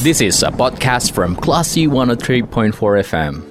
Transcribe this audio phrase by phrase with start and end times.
[0.00, 2.72] This is a podcast from Classy 103.4
[3.04, 3.44] FM.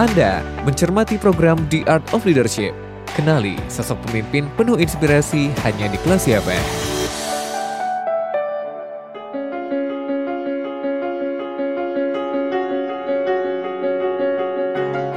[0.00, 2.72] Anda mencermati program The Art of Leadership.
[3.12, 6.93] Kenali sosok pemimpin penuh inspirasi hanya di Kelas FM.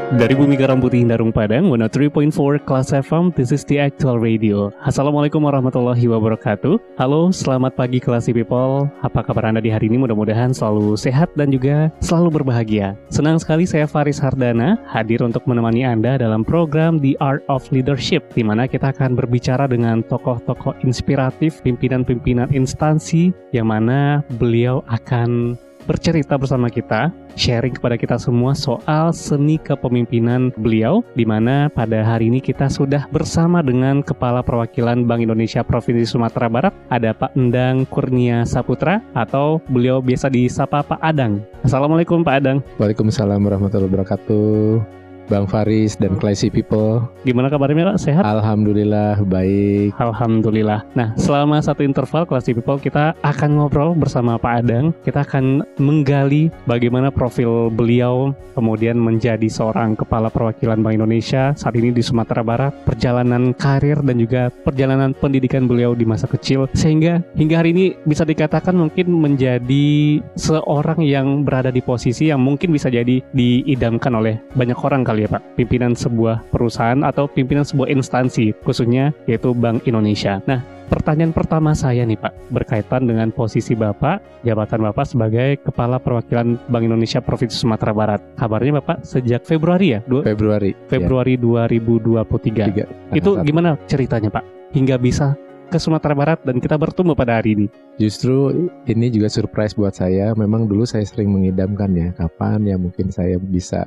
[0.08, 4.72] Dari Bumi Garam Putih Darung Padang, 103.4 Kelas FM, this is the actual radio.
[4.80, 6.96] Assalamualaikum warahmatullahi wabarakatuh.
[6.96, 8.88] Halo, selamat pagi Classy People.
[9.04, 10.00] Apa kabar Anda di hari ini?
[10.00, 12.96] Mudah-mudahan selalu sehat dan juga selalu berbahagia.
[13.12, 18.32] Senang sekali saya Faris Hardana hadir untuk menemani Anda dalam program The Art of Leadership,
[18.32, 26.36] di mana kita akan berbicara dengan tokoh-tokoh inspiratif, pimpinan-pimpinan instansi, yang mana beliau akan bercerita
[26.36, 27.10] bersama kita,
[27.40, 33.08] sharing kepada kita semua soal seni kepemimpinan beliau, di mana pada hari ini kita sudah
[33.10, 39.64] bersama dengan Kepala Perwakilan Bank Indonesia Provinsi Sumatera Barat, ada Pak Endang Kurnia Saputra, atau
[39.72, 41.40] beliau biasa disapa Pak Adang.
[41.64, 42.60] Assalamualaikum Pak Adang.
[42.76, 45.07] Waalaikumsalam warahmatullahi wabarakatuh.
[45.28, 47.04] Bang Faris dan Classy People.
[47.24, 48.00] Gimana kabarnya Pak?
[48.00, 48.24] Sehat?
[48.24, 49.96] Alhamdulillah baik.
[50.00, 50.88] Alhamdulillah.
[50.96, 54.96] Nah, selama satu interval Classy People kita akan ngobrol bersama Pak Adang.
[55.04, 61.94] Kita akan menggali bagaimana profil beliau kemudian menjadi seorang kepala perwakilan Bank Indonesia saat ini
[61.94, 67.62] di Sumatera Barat, perjalanan karir dan juga perjalanan pendidikan beliau di masa kecil sehingga hingga
[67.62, 73.22] hari ini bisa dikatakan mungkin menjadi seorang yang berada di posisi yang mungkin bisa jadi
[73.30, 79.12] diidamkan oleh banyak orang kali ya Pak, pimpinan sebuah perusahaan atau pimpinan sebuah instansi, khususnya
[79.26, 80.40] yaitu Bank Indonesia.
[80.46, 86.56] Nah, pertanyaan pertama saya nih Pak, berkaitan dengan posisi Bapak, jabatan Bapak sebagai Kepala Perwakilan
[86.70, 88.22] Bank Indonesia Provinsi Sumatera Barat.
[88.38, 90.00] Kabarnya Bapak sejak Februari ya?
[90.06, 90.76] Du Februari.
[90.88, 91.68] Februari ya.
[91.68, 92.48] 2023.
[92.48, 94.44] Tiga, Itu gimana ceritanya Pak?
[94.76, 97.68] Hingga bisa ke Sumatera Barat dan kita bertemu pada hari ini.
[98.00, 100.32] Justru ini juga surprise buat saya.
[100.34, 103.84] Memang dulu saya sering mengidamkan ya kapan ya mungkin saya bisa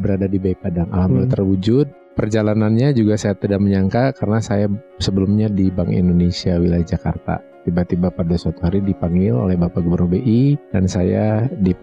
[0.00, 0.88] berada di Bay Padang.
[0.94, 1.36] Alhamdulillah hmm.
[1.36, 1.86] terwujud.
[2.14, 4.70] Perjalanannya juga saya tidak menyangka karena saya
[5.02, 7.42] sebelumnya di Bank Indonesia wilayah Jakarta.
[7.66, 11.74] Tiba-tiba pada suatu hari dipanggil oleh Bapak Gubernur BI dan saya di,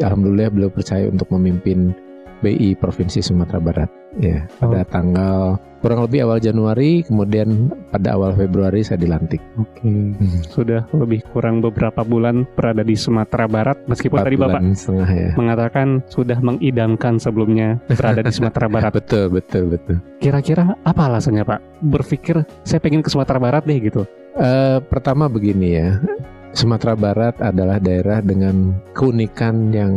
[0.00, 1.92] alhamdulillah beliau percaya untuk memimpin
[2.40, 4.88] BI Provinsi Sumatera Barat ya pada oh.
[4.88, 5.40] tanggal
[5.86, 9.38] kurang lebih awal Januari kemudian pada awal Februari saya dilantik.
[9.54, 9.86] Oke.
[9.86, 10.18] Okay.
[10.18, 10.42] Hmm.
[10.50, 15.30] Sudah lebih kurang beberapa bulan berada di Sumatera Barat meskipun tadi Bapak setengah ya.
[15.38, 18.90] mengatakan sudah mengidamkan sebelumnya berada di Sumatera Barat.
[18.98, 20.02] betul, betul, betul.
[20.18, 21.86] Kira-kira apa alasannya Pak?
[21.86, 24.02] Berpikir saya pengen ke Sumatera Barat deh gitu.
[24.34, 26.02] Uh, pertama begini ya.
[26.50, 29.92] Sumatera Barat adalah daerah dengan keunikan yang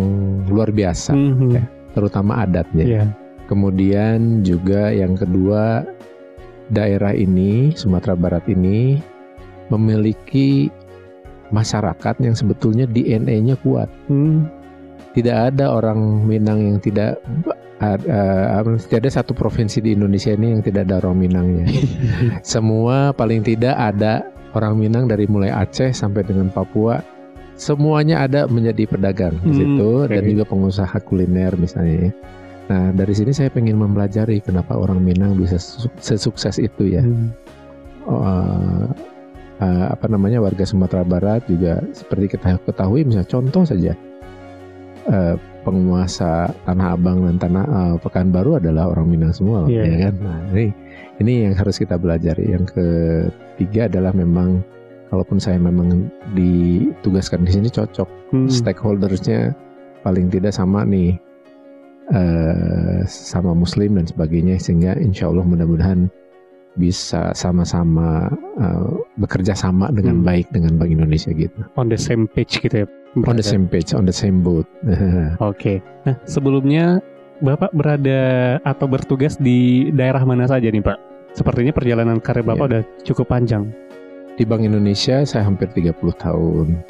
[0.52, 1.50] luar biasa, mm -hmm.
[1.56, 1.64] ya,
[1.96, 2.86] terutama adatnya.
[2.86, 3.10] Yeah
[3.50, 5.82] Kemudian juga yang kedua
[6.70, 9.02] daerah ini Sumatera Barat ini
[9.74, 10.70] memiliki
[11.50, 13.90] masyarakat yang sebetulnya DNA-nya kuat.
[14.06, 14.46] Hmm.
[15.18, 17.18] Tidak ada orang Minang yang tidak
[17.82, 21.66] uh, uh, tidak ada satu provinsi di Indonesia ini yang tidak ada orang Minangnya.
[22.46, 27.02] Semua paling tidak ada orang Minang dari mulai Aceh sampai dengan Papua.
[27.60, 30.16] Semuanya ada menjadi pedagang di hmm, situ okay.
[30.16, 32.08] dan juga pengusaha kuliner misalnya.
[32.08, 32.12] Ya.
[32.70, 35.58] Nah dari sini saya pengen mempelajari kenapa orang Minang bisa
[35.98, 37.02] sesukses itu ya.
[37.02, 37.34] Hmm.
[38.10, 38.86] Uh,
[39.62, 43.94] uh, apa namanya warga Sumatera Barat juga seperti kita ketahui misalnya contoh saja
[45.10, 45.36] uh,
[45.66, 49.86] penguasa Tanah Abang dan Tanah uh, Pekanbaru adalah orang Minang semua, yeah.
[49.86, 50.14] ya kan?
[50.24, 50.68] Nah ini
[51.20, 52.40] ini yang harus kita belajar.
[52.40, 54.64] Yang ketiga adalah memang
[55.10, 58.50] kalaupun saya memang ditugaskan di sini cocok hmm.
[58.50, 59.54] stakeholdersnya
[60.06, 61.18] paling tidak sama nih
[62.14, 66.10] uh, sama Muslim dan sebagainya sehingga insya Allah mudah-mudahan
[66.78, 68.30] bisa sama-sama
[68.62, 70.28] uh, bekerja sama dengan hmm.
[70.28, 71.60] baik dengan Bank Indonesia gitu.
[71.76, 72.88] On the same page gitu ya.
[73.18, 73.34] Berada.
[73.34, 74.70] On the same page, on the same boat.
[74.86, 75.02] Oke.
[75.42, 75.78] okay.
[76.06, 77.02] Nah sebelumnya
[77.40, 81.00] Bapak berada atau bertugas di daerah mana saja nih Pak?
[81.32, 82.70] Sepertinya perjalanan karir Bapak yeah.
[82.70, 83.72] udah cukup panjang.
[84.36, 86.84] Di Bank Indonesia saya hampir 30 tahun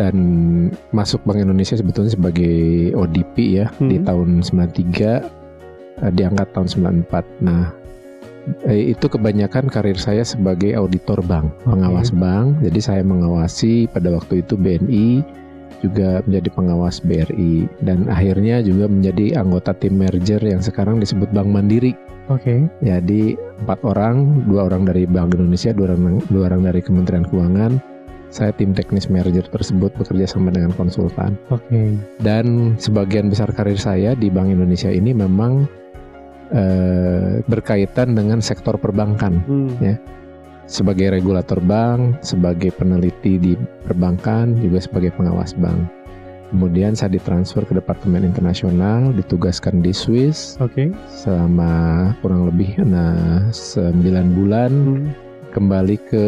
[0.00, 0.16] dan
[0.90, 3.88] masuk Bank Indonesia sebetulnya sebagai ODP ya hmm.
[3.92, 6.68] di tahun 93 eh, diangkat tahun
[7.06, 7.44] 94.
[7.44, 7.68] Nah,
[8.66, 11.76] eh, itu kebanyakan karir saya sebagai auditor bank, okay.
[11.76, 12.64] pengawas bank.
[12.64, 15.08] Jadi saya mengawasi pada waktu itu BNI
[15.82, 21.50] juga menjadi pengawas BRI dan akhirnya juga menjadi anggota tim merger yang sekarang disebut Bank
[21.50, 21.98] Mandiri.
[22.30, 22.46] Oke.
[22.46, 22.58] Okay.
[22.86, 23.34] Jadi
[23.66, 27.82] empat orang, dua orang dari Bank Indonesia, dua orang dua orang dari Kementerian Keuangan,
[28.32, 31.36] saya tim teknis merger tersebut bekerja sama dengan konsultan.
[31.52, 31.68] Oke.
[31.68, 31.88] Okay.
[32.24, 35.68] Dan sebagian besar karir saya di Bank Indonesia ini memang
[36.56, 39.70] uh, berkaitan dengan sektor perbankan, hmm.
[39.84, 40.00] ya.
[40.64, 43.52] sebagai regulator bank, sebagai peneliti di
[43.84, 45.84] perbankan, juga sebagai pengawas bank.
[46.52, 50.92] Kemudian saya ditransfer ke Departemen Internasional, ditugaskan di Swiss okay.
[51.08, 53.92] selama kurang lebih nah, 9
[54.32, 54.72] bulan.
[54.72, 55.12] Hmm.
[55.52, 56.24] Kembali ke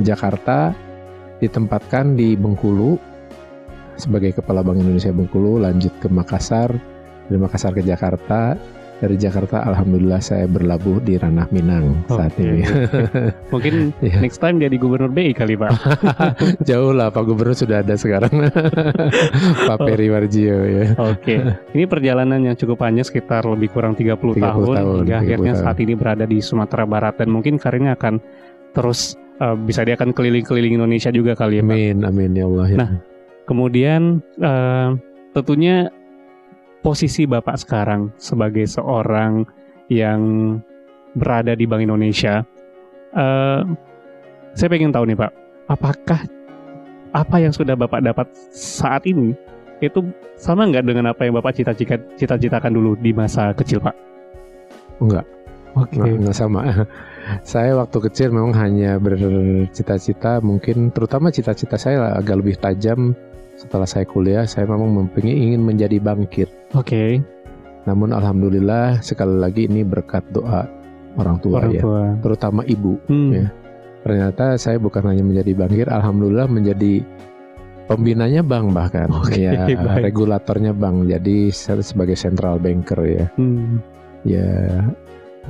[0.00, 0.72] Jakarta,
[1.40, 2.96] ditempatkan di Bengkulu
[3.96, 6.68] sebagai Kepala Bank Indonesia Bengkulu, lanjut ke Makassar,
[7.26, 8.54] dari Makassar ke Jakarta,
[8.96, 12.16] dari Jakarta alhamdulillah saya berlabuh di ranah Minang okay.
[12.16, 12.64] saat ini.
[13.52, 14.20] Mungkin yeah.
[14.24, 15.72] next time jadi gubernur BI kali Pak.
[16.68, 18.32] Jauh lah Pak Gubernur sudah ada sekarang.
[19.68, 20.84] Pak Peri Warjio ya.
[20.96, 21.20] Oke.
[21.20, 21.38] Okay.
[21.76, 25.52] Ini perjalanan yang cukup panjang sekitar lebih kurang 30, 30 tahun, tahun hingga 30 akhirnya
[25.52, 25.64] tahun.
[25.64, 28.16] saat ini berada di Sumatera Barat dan mungkin karirnya akan
[28.72, 31.74] terus uh, bisa dia akan keliling-keliling Indonesia juga kali ya Pak.
[31.76, 32.66] Amin amin ya Allah.
[32.68, 32.76] Ya.
[32.80, 32.90] Nah,
[33.48, 34.96] kemudian uh,
[35.36, 35.90] tentunya
[36.80, 39.44] posisi Bapak sekarang sebagai seorang
[39.90, 40.20] yang
[41.16, 42.44] berada di Bank Indonesia,
[43.16, 43.62] uh,
[44.54, 45.32] saya pengen tahu nih Pak,
[45.72, 46.20] apakah
[47.16, 49.32] apa yang sudah Bapak dapat saat ini
[49.80, 50.00] itu
[50.36, 51.56] sama nggak dengan apa yang Bapak
[52.16, 53.96] cita-citakan dulu di masa kecil Pak?
[55.00, 55.24] Enggak.
[55.76, 56.00] Oke.
[56.00, 56.12] Okay.
[56.16, 56.60] Enggak sama.
[57.42, 63.18] saya waktu kecil memang hanya bercita-cita mungkin terutama cita-cita saya agak lebih tajam
[63.58, 66.48] setelah saya kuliah saya memang mempunyai ingin menjadi bangkit.
[66.76, 66.86] Oke.
[66.86, 67.10] Okay.
[67.88, 70.66] Namun alhamdulillah sekali lagi ini berkat doa
[71.16, 72.02] orang tua orang ya, tua.
[72.22, 73.30] terutama ibu hmm.
[73.32, 73.46] ya.
[74.06, 77.02] Ternyata saya bukan hanya menjadi bangkit, alhamdulillah menjadi
[77.90, 80.10] pembinanya bank bahkan okay, ya baik.
[80.10, 81.50] regulatornya bank jadi
[81.82, 83.26] sebagai central banker ya.
[83.34, 83.82] Hmm.
[84.22, 84.82] Ya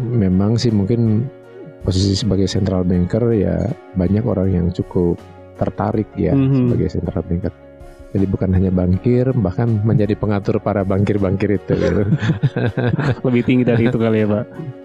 [0.01, 1.29] memang sih mungkin
[1.87, 5.15] posisi sebagai central banker ya banyak orang yang cukup
[5.55, 6.63] tertarik ya mm -hmm.
[6.67, 7.53] sebagai central banker
[8.17, 11.77] jadi bukan hanya bankir, bahkan menjadi pengatur para bankir-bankir itu.
[11.77, 12.03] Gitu.
[13.29, 14.45] lebih tinggi dari itu kali ya Pak?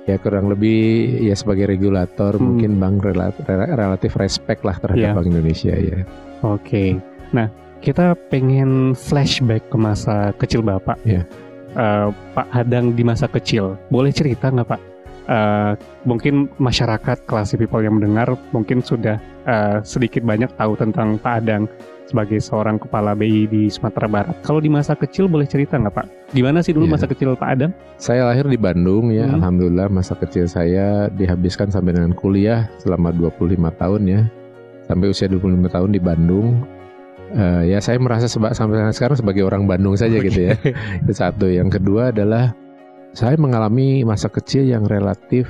[0.10, 0.82] Ya kurang lebih
[1.24, 2.44] ya sebagai regulator hmm.
[2.44, 5.16] mungkin bank relatif, relatif respect lah terhadap ya.
[5.16, 6.04] Bank Indonesia ya.
[6.44, 6.90] Oke, okay.
[7.32, 7.48] nah
[7.80, 11.00] kita pengen flashback ke masa kecil Bapak.
[11.08, 11.24] Ya.
[11.72, 14.91] Uh, Pak Hadang di masa kecil, boleh cerita nggak Pak?
[15.32, 19.16] Uh, mungkin masyarakat kelas people yang mendengar mungkin sudah
[19.48, 21.72] uh, sedikit banyak tahu tentang Pak Adang
[22.04, 24.36] sebagai seorang kepala BI di Sumatera Barat.
[24.44, 26.36] Kalau di masa kecil boleh cerita nggak Pak?
[26.36, 27.00] Gimana sih dulu ya.
[27.00, 27.72] masa kecil Pak Adam?
[27.96, 29.40] Saya lahir di Bandung ya, hmm.
[29.40, 34.22] Alhamdulillah masa kecil saya dihabiskan sampai dengan kuliah selama 25 tahun ya.
[34.92, 36.68] Sampai usia 25 tahun di Bandung.
[37.32, 40.28] Uh, ya saya merasa seba, sampai sekarang sebagai orang Bandung saja okay.
[40.28, 40.60] gitu ya.
[41.08, 41.48] Itu satu.
[41.48, 42.52] Yang kedua adalah
[43.12, 45.48] saya mengalami masa kecil yang relatif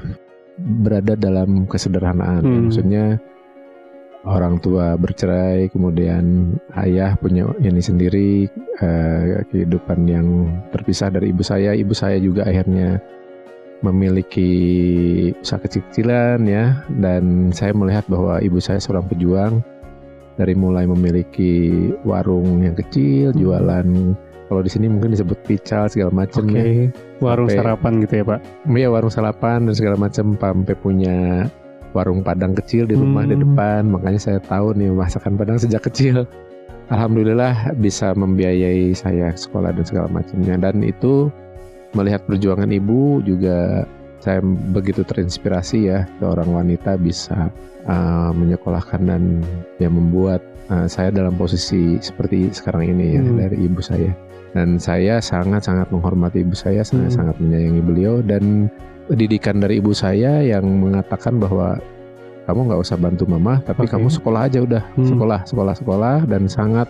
[0.57, 2.41] berada dalam kesederhanaan.
[2.41, 2.61] Hmm.
[2.69, 3.05] Maksudnya
[4.25, 8.45] orang tua bercerai, kemudian ayah punya ini sendiri
[8.81, 10.27] uh, kehidupan yang
[10.73, 11.73] terpisah dari ibu saya.
[11.73, 13.01] Ibu saya juga akhirnya
[13.81, 14.53] memiliki
[15.41, 19.65] usaha kecil-kecilan ya, dan saya melihat bahwa ibu saya seorang pejuang
[20.37, 23.41] dari mulai memiliki warung yang kecil, hmm.
[23.41, 23.87] jualan
[24.51, 26.92] kalau di sini mungkin disebut pical segala macam okay.
[26.92, 27.24] ya.
[27.24, 28.39] Warung sampai, sarapan gitu ya pak?
[28.68, 31.48] Iya warung sarapan dan segala macam sampai punya
[31.95, 33.31] warung Padang kecil di rumah hmm.
[33.31, 33.88] di depan.
[33.88, 36.27] Makanya saya tahu nih masakan Padang sejak kecil.
[36.92, 40.59] Alhamdulillah bisa membiayai saya sekolah dan segala macamnya.
[40.59, 41.31] Dan itu
[41.95, 43.88] melihat perjuangan ibu juga
[44.21, 44.39] saya
[44.71, 47.50] begitu terinspirasi ya seorang wanita bisa
[47.89, 49.41] uh, menyekolahkan dan
[49.81, 53.38] ya membuat uh, saya dalam posisi seperti sekarang ini ya hmm.
[53.41, 54.13] dari ibu saya
[54.53, 57.41] dan saya sangat sangat menghormati ibu saya hmm.
[57.41, 58.69] menyayangi beliau dan
[59.10, 61.81] didikan dari ibu saya yang mengatakan bahwa
[62.50, 63.95] kamu nggak usah bantu mama, tapi okay.
[63.95, 65.07] kamu sekolah aja udah hmm.
[65.13, 66.89] sekolah, sekolah, sekolah dan sangat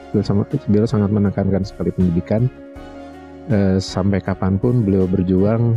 [0.72, 2.48] beliau sangat menekankan sekali pendidikan
[3.52, 5.76] e, sampai kapan pun beliau berjuang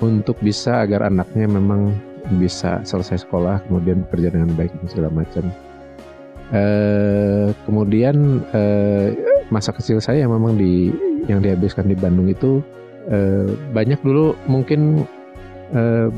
[0.00, 1.94] untuk bisa agar anaknya memang
[2.36, 5.44] bisa selesai sekolah kemudian bekerja dengan baik dan segala macam.
[6.50, 6.62] E,
[7.64, 8.62] kemudian e,
[9.48, 10.90] masa kecil saya yang memang di
[11.30, 12.64] yang dihabiskan di Bandung itu
[13.06, 15.04] e, banyak dulu mungkin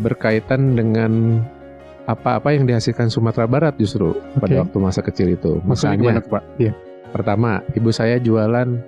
[0.00, 1.44] berkaitan dengan
[2.06, 4.40] apa-apa yang dihasilkan Sumatera Barat justru okay.
[4.40, 5.62] pada waktu masa kecil itu.
[5.62, 6.42] Misalnya, gimana, Pak?
[6.58, 6.72] Iya.
[7.12, 8.80] Pertama, ibu saya jualan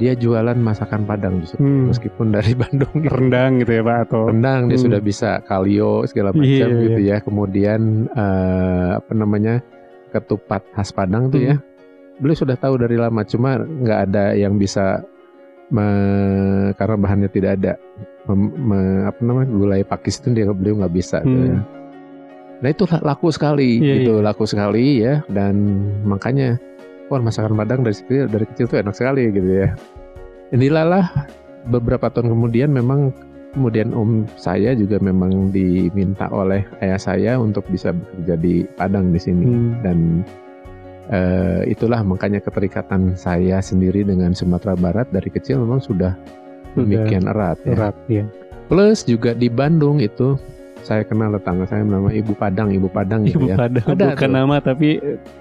[0.00, 1.92] dia jualan masakan Padang justru hmm.
[1.92, 3.12] meskipun dari Bandung gitu.
[3.12, 4.86] rendang gitu ya Pak atau rendang dia hmm.
[4.88, 7.16] sudah bisa kalio segala macam iya, gitu iya.
[7.18, 9.60] ya kemudian uh, apa namanya
[10.12, 11.54] ketupat khas Padang tuh ya.
[11.56, 12.20] hmm.
[12.20, 15.00] beliau sudah tahu dari lama cuma nggak ada yang bisa
[15.72, 15.86] me,
[16.76, 17.72] karena bahannya tidak ada
[18.28, 21.28] me, me, apa namanya gulai pakis itu dia beliau nggak bisa hmm.
[21.28, 21.60] gitu ya.
[22.62, 24.24] Nah itu laku sekali yeah, gitu yeah.
[24.24, 26.62] laku sekali ya dan makanya
[27.08, 29.68] wah masakan Padang dari kecil dari kecil tuh enak sekali gitu ya.
[30.52, 31.04] Inilah lah
[31.66, 33.14] beberapa tahun kemudian memang
[33.52, 39.20] kemudian om saya juga memang diminta oleh ayah saya untuk bisa bekerja di Padang di
[39.20, 39.72] sini hmm.
[39.84, 39.98] dan
[41.12, 46.16] uh, itulah makanya keterikatan saya sendiri dengan Sumatera Barat dari kecil memang sudah,
[46.74, 47.76] demikian erat ya.
[47.76, 48.24] Erat ya.
[48.72, 50.40] Plus juga di Bandung itu
[50.82, 53.56] saya kenal tetangga saya nama Ibu Padang, Ibu Padang gitu Ibu ya.
[53.56, 54.36] Padang, Ada bukan tuh.
[54.36, 54.88] nama tapi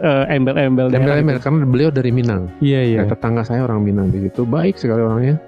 [0.02, 0.94] uh, embel-embel.
[0.94, 1.46] Embel-embel gitu.
[1.50, 2.48] karena beliau dari Minang.
[2.62, 3.00] Iya iya.
[3.02, 5.42] Nah, tetangga saya orang Minang di situ, baik sekali orangnya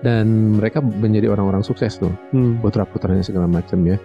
[0.00, 2.64] dan mereka menjadi orang-orang sukses tuh hmm.
[2.64, 4.00] putra putranya segala macam ya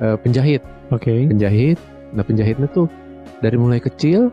[0.00, 0.60] e, penjahit
[0.92, 1.24] oke okay.
[1.28, 1.80] penjahit
[2.12, 2.86] nah penjahitnya tuh
[3.40, 4.28] dari mulai kecil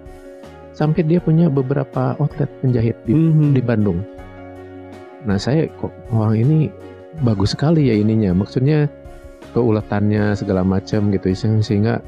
[0.76, 3.56] sampai dia punya beberapa outlet penjahit di, hmm.
[3.56, 4.04] di Bandung
[5.24, 6.58] nah saya kok orang ini
[7.24, 8.88] bagus sekali ya ininya maksudnya
[9.52, 12.00] keuletannya segala macam gitu sehingga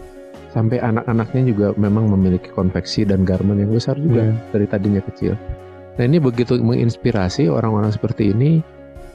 [0.53, 4.35] sampai anak-anaknya juga memang memiliki konveksi dan garment yang besar juga yeah.
[4.53, 5.33] dari tadinya kecil.
[5.97, 8.61] Nah ini begitu menginspirasi orang-orang seperti ini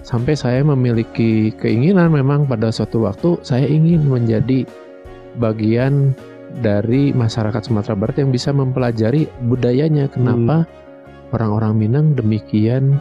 [0.02, 4.66] sampai saya memiliki keinginan memang pada suatu waktu saya ingin menjadi
[5.38, 6.14] bagian
[6.64, 11.35] dari masyarakat Sumatera Barat yang bisa mempelajari budayanya kenapa hmm.
[11.35, 12.99] orang-orang Minang demikian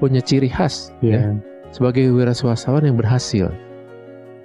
[0.00, 1.36] punya ciri khas yeah.
[1.36, 3.50] ya sebagai wira swastawan yang berhasil.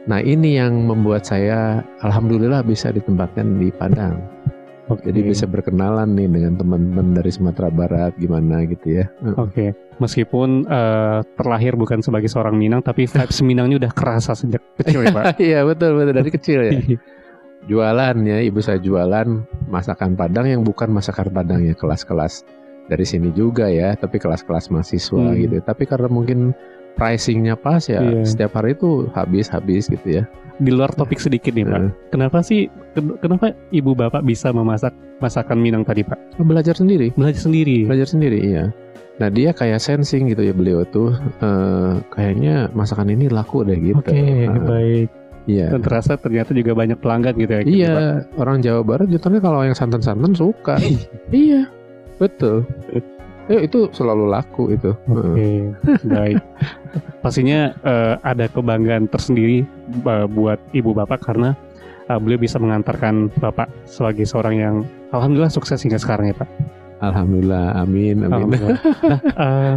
[0.10, 4.18] Nah ini yang membuat saya alhamdulillah bisa ditempatkan di Padang.
[4.90, 5.14] Okay.
[5.14, 9.06] Jadi bisa berkenalan nih dengan teman-teman dari Sumatera Barat gimana gitu ya.
[9.38, 9.54] Oke.
[9.54, 9.70] Okay.
[10.02, 15.14] Meskipun uh, terlahir bukan sebagai seorang Minang tapi vibes Minangnya udah kerasa sejak kecil ya,
[15.14, 15.38] Pak.
[15.54, 16.74] Iya, betul betul dari kecil ya.
[17.70, 22.42] jualan ya, ibu saya jualan masakan Padang yang bukan masakan Padang ya, kelas-kelas
[22.90, 25.38] dari sini juga ya, tapi kelas-kelas mahasiswa hmm.
[25.38, 25.56] gitu.
[25.62, 26.58] Tapi karena mungkin
[26.98, 28.26] pricingnya pas ya, yeah.
[28.26, 30.24] setiap hari itu habis-habis gitu ya
[30.60, 31.80] di luar topik sedikit nih Pak.
[31.80, 31.92] Hmm.
[32.12, 32.68] Kenapa sih
[33.24, 34.92] kenapa ibu bapak bisa memasak
[35.24, 36.40] masakan Minang tadi Pak?
[36.44, 37.16] Belajar sendiri.
[37.16, 37.88] Belajar sendiri.
[37.88, 38.64] Belajar sendiri iya.
[39.20, 44.00] Nah dia kayak sensing gitu ya beliau tuh uh, kayaknya masakan ini laku deh gitu.
[44.00, 45.10] Oke okay, uh, baik.
[45.50, 45.74] Iya.
[45.74, 47.62] Dan terasa ternyata juga banyak pelanggan gitu ya.
[47.64, 47.96] Iya
[48.36, 50.76] orang Jawa Barat justru kalau yang santan-santan suka.
[51.32, 51.72] iya
[52.20, 52.68] betul.
[53.50, 54.94] Ya itu selalu laku itu.
[55.10, 55.58] Oke, okay,
[56.06, 56.38] baik.
[57.26, 59.66] Pastinya uh, ada kebanggaan tersendiri
[60.06, 61.58] uh, buat ibu bapak karena
[62.14, 64.76] uh, beliau bisa mengantarkan bapak sebagai seorang yang
[65.10, 66.50] alhamdulillah sukses hingga sekarang ya pak.
[67.02, 68.30] Alhamdulillah, amin, amin.
[68.30, 68.78] Alhamdulillah.
[69.10, 69.74] nah, uh,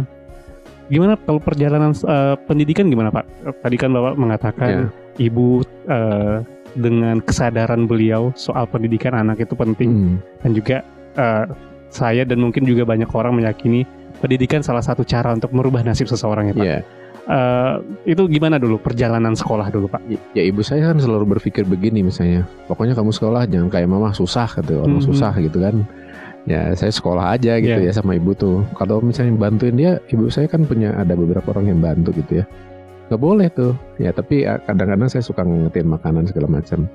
[0.93, 3.25] gimana kalau perjalanan uh, pendidikan gimana pak?
[3.65, 5.25] Tadi kan bapak mengatakan yeah.
[5.25, 6.45] ibu uh,
[6.77, 10.15] dengan kesadaran beliau soal pendidikan anak itu penting hmm.
[10.41, 10.77] dan juga
[11.17, 11.45] uh,
[11.93, 13.87] saya dan mungkin juga banyak orang meyakini
[14.19, 16.65] pendidikan salah satu cara untuk merubah nasib seseorang ya Pak.
[16.65, 16.83] Yeah.
[17.23, 20.03] Uh, itu gimana dulu perjalanan sekolah dulu Pak?
[20.11, 24.11] Ya, ya ibu saya kan selalu berpikir begini misalnya, pokoknya kamu sekolah jangan kayak mama
[24.11, 25.07] susah gitu, orang -hmm.
[25.07, 25.87] susah gitu kan.
[26.43, 27.91] Ya saya sekolah aja gitu yeah.
[27.91, 28.67] ya sama ibu tuh.
[28.75, 32.45] Kalau misalnya bantuin dia, ibu saya kan punya ada beberapa orang yang bantu gitu ya.
[33.07, 33.71] Gak boleh tuh.
[33.99, 36.91] Ya tapi ya, kadang-kadang saya suka ngetin makanan segala macam.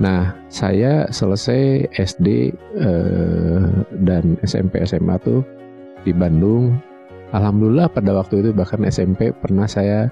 [0.00, 3.64] Nah, saya selesai SD eh,
[4.00, 5.44] dan SMP SMA tuh
[6.06, 6.80] di Bandung.
[7.32, 10.08] Alhamdulillah pada waktu itu bahkan SMP pernah saya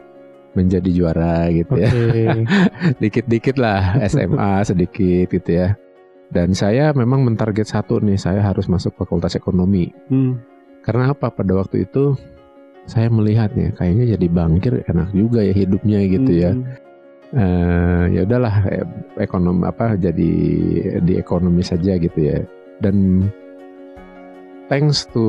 [0.52, 1.86] menjadi juara gitu okay.
[2.26, 2.36] ya.
[3.02, 5.76] Dikit-dikit lah SMA sedikit gitu ya.
[6.30, 9.90] Dan saya memang mentarget satu nih, saya harus masuk Fakultas Ekonomi.
[10.08, 10.38] Hmm.
[10.86, 11.28] Karena apa?
[11.28, 12.14] Pada waktu itu
[12.88, 16.50] saya melihatnya kayaknya jadi bangkir enak juga ya hidupnya gitu ya.
[16.56, 16.64] hmm.
[16.64, 16.89] ya
[17.34, 18.54] uh, ya udahlah
[19.18, 20.30] ekonomi apa jadi
[21.02, 22.38] di ekonomi saja gitu ya
[22.80, 23.28] dan
[24.70, 25.26] thanks to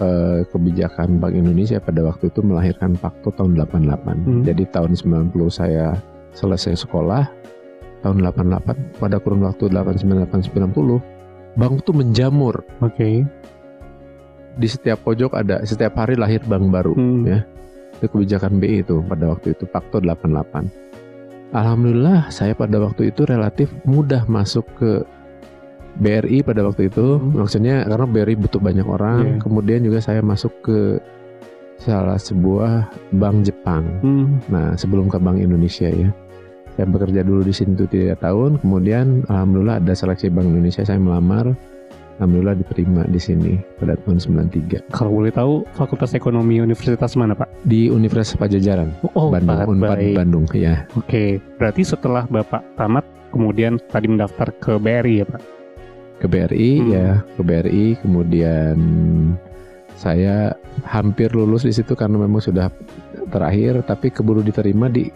[0.00, 3.88] uh, kebijakan Bank Indonesia pada waktu itu melahirkan Pakto tahun 88
[4.24, 4.42] hmm.
[4.48, 5.96] jadi tahun 90 saya
[6.34, 7.24] selesai sekolah
[8.04, 13.24] tahun 88 pada kurun waktu 898 90 bank itu menjamur oke okay.
[14.60, 17.22] di setiap pojok ada setiap hari lahir bank baru hmm.
[17.24, 17.40] ya
[17.94, 20.83] itu kebijakan BI itu pada waktu itu Pakto 88
[21.54, 25.06] Alhamdulillah saya pada waktu itu relatif mudah masuk ke
[26.02, 27.22] BRI pada waktu itu.
[27.22, 27.46] Hmm.
[27.46, 29.38] Maksudnya karena BRI butuh banyak orang.
[29.38, 29.40] Yeah.
[29.46, 30.98] Kemudian juga saya masuk ke
[31.78, 33.86] salah sebuah bank Jepang.
[34.02, 34.42] Hmm.
[34.50, 36.10] Nah sebelum ke Bank Indonesia ya.
[36.74, 38.58] Saya bekerja dulu di sini tuh tiga tahun.
[38.58, 41.54] Kemudian alhamdulillah ada seleksi Bank Indonesia saya melamar
[42.18, 43.52] Alhamdulillah diterima di sini
[43.82, 44.94] pada tahun 93.
[44.94, 47.50] Kalau boleh tahu Fakultas Ekonomi Universitas mana Pak?
[47.66, 48.94] Di Universitas Pajajaran.
[49.18, 50.86] Oh, Bandung, Unpad Bandung, ya.
[50.94, 53.02] Oke, berarti setelah Bapak tamat
[53.34, 55.42] kemudian tadi mendaftar ke BRI ya Pak?
[56.22, 56.90] Ke BRI hmm.
[56.94, 58.78] ya, ke BRI kemudian
[59.98, 60.54] saya
[60.86, 62.70] hampir lulus di situ karena memang sudah
[63.30, 65.10] terakhir tapi keburu diterima di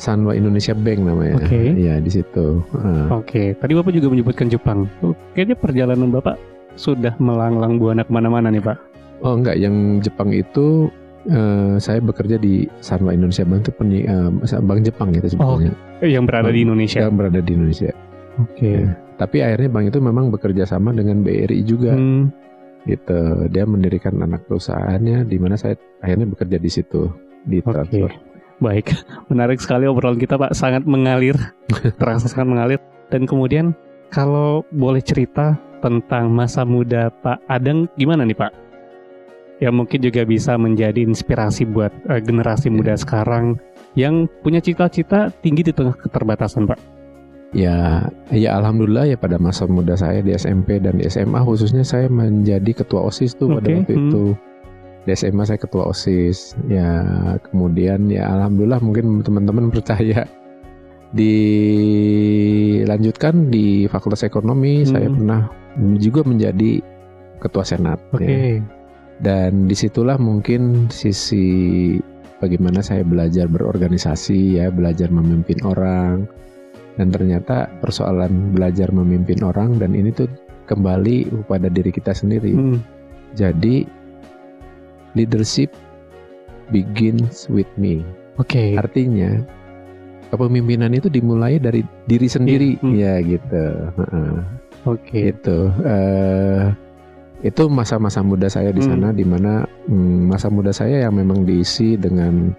[0.00, 1.36] Sanwa Indonesia Bank namanya.
[1.36, 1.52] Oke.
[1.52, 1.66] Okay.
[1.76, 2.64] Iya di situ.
[2.72, 3.20] Uh.
[3.20, 3.28] Oke.
[3.28, 3.48] Okay.
[3.60, 4.88] Tadi bapak juga menyebutkan Jepang.
[5.04, 6.40] Oh, kayaknya perjalanan bapak
[6.80, 8.80] sudah melanglang buana ke mana-mana nih pak.
[9.20, 10.88] Oh enggak, yang Jepang itu
[11.28, 14.32] Uh, saya bekerja di Sanwa Indonesia Bank itu penyi, uh,
[14.64, 15.76] bank Jepang gitu sebetulnya.
[16.00, 17.04] Oh, yang berada bank, di Indonesia.
[17.04, 17.92] Yang berada di Indonesia.
[18.40, 18.56] Oke.
[18.56, 18.72] Okay.
[18.72, 21.92] Ya, tapi akhirnya bank itu memang bekerja sama dengan BRI juga.
[21.92, 22.32] Hmm.
[22.88, 23.20] Gitu.
[23.52, 27.12] Dia mendirikan anak perusahaannya di mana saya akhirnya bekerja di situ
[27.44, 28.29] di transfer.
[28.60, 28.92] Baik,
[29.32, 31.36] menarik sekali obrolan kita Pak, sangat mengalir,
[32.00, 32.80] terasa sangat mengalir.
[33.08, 33.74] Dan kemudian
[34.12, 38.70] kalau boleh cerita tentang masa muda Pak Adeng gimana nih Pak?
[39.60, 43.60] yang mungkin juga bisa menjadi inspirasi buat uh, generasi muda sekarang
[43.92, 46.80] yang punya cita-cita tinggi di tengah keterbatasan, Pak?
[47.50, 52.06] Ya, ya alhamdulillah ya pada masa muda saya di SMP dan di SMA khususnya saya
[52.06, 53.56] menjadi ketua OSIS tuh okay.
[53.58, 54.02] pada waktu hmm.
[54.08, 54.24] itu.
[55.08, 56.52] Di SMA saya ketua OSIS.
[56.68, 57.00] Ya,
[57.50, 60.28] kemudian ya alhamdulillah mungkin teman-teman percaya
[61.10, 64.86] dilanjutkan di Fakultas Ekonomi hmm.
[64.86, 65.50] saya pernah
[65.98, 66.78] juga menjadi
[67.42, 68.30] ketua senat okay.
[68.30, 68.62] ya
[69.20, 71.96] dan di situlah mungkin sisi
[72.40, 76.24] bagaimana saya belajar berorganisasi ya belajar memimpin orang
[76.96, 80.28] dan ternyata persoalan belajar memimpin orang dan ini tuh
[80.68, 82.80] kembali pada diri kita sendiri hmm.
[83.36, 83.84] jadi
[85.14, 85.72] leadership
[86.70, 88.02] begins with me
[88.38, 88.78] oke okay.
[88.78, 89.42] artinya
[90.30, 92.94] kepemimpinan itu dimulai dari diri sendiri hmm.
[92.94, 93.66] ya gitu
[94.86, 95.34] oke okay.
[95.34, 96.70] itu uh,
[97.40, 98.88] itu masa-masa muda saya di hmm.
[98.88, 99.16] sana hmm.
[99.16, 99.52] di mana
[99.88, 102.52] hmm, masa muda saya yang memang diisi dengan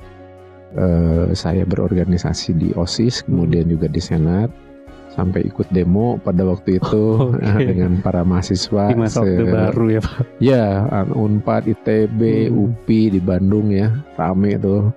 [0.76, 3.26] uh, saya berorganisasi di OSIS hmm.
[3.30, 4.50] kemudian juga di Senat
[5.12, 7.04] sampai ikut demo pada waktu itu
[7.38, 7.68] okay.
[7.76, 10.18] dengan para mahasiswa di masa orde baru ya Pak.
[10.40, 10.66] Ya,
[11.12, 12.56] Unpad, ITB, hmm.
[12.56, 14.88] UPI di Bandung ya, rame itu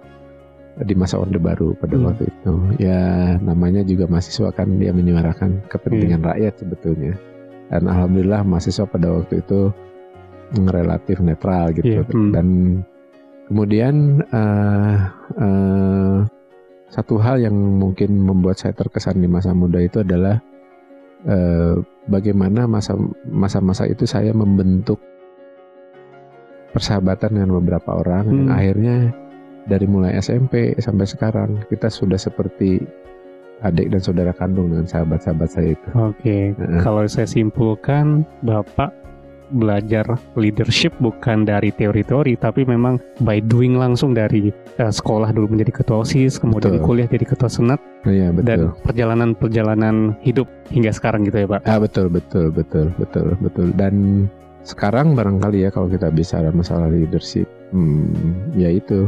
[0.75, 2.05] di masa orde baru pada hmm.
[2.07, 2.55] waktu itu.
[2.83, 6.31] Ya, namanya juga mahasiswa kan dia menyuarakan kepentingan hmm.
[6.31, 7.15] rakyat sebetulnya
[7.73, 9.73] dan alhamdulillah mahasiswa pada waktu itu
[10.69, 12.07] relatif netral gitu yeah.
[12.07, 12.31] hmm.
[12.31, 12.47] dan
[13.49, 16.19] kemudian uh, uh,
[16.95, 20.39] satu hal yang mungkin membuat saya terkesan di masa muda itu adalah
[21.27, 22.95] uh, bagaimana masa
[23.27, 25.03] masa-masa itu saya membentuk
[26.71, 28.35] persahabatan dengan beberapa orang hmm.
[28.35, 28.97] dan akhirnya
[29.67, 32.79] dari mulai SMP sampai sekarang kita sudah seperti
[33.67, 35.89] adik dan saudara kandung dengan sahabat-sahabat saya itu.
[35.99, 36.43] Oke, okay.
[36.63, 36.79] uh.
[36.85, 39.04] kalau saya simpulkan, Bapak
[39.55, 44.51] belajar leadership bukan dari teori-teori, tapi memang by doing langsung dari
[44.83, 46.87] uh, sekolah dulu menjadi ketua osis, kemudian betul.
[46.87, 48.45] kuliah jadi ketua senat, iya, betul.
[48.45, 51.61] dan perjalanan-perjalanan hidup hingga sekarang gitu ya Pak.
[51.65, 54.27] Ah betul betul betul betul betul dan
[54.65, 59.07] sekarang barangkali ya kalau kita bicara masalah leadership, hmm, ya itu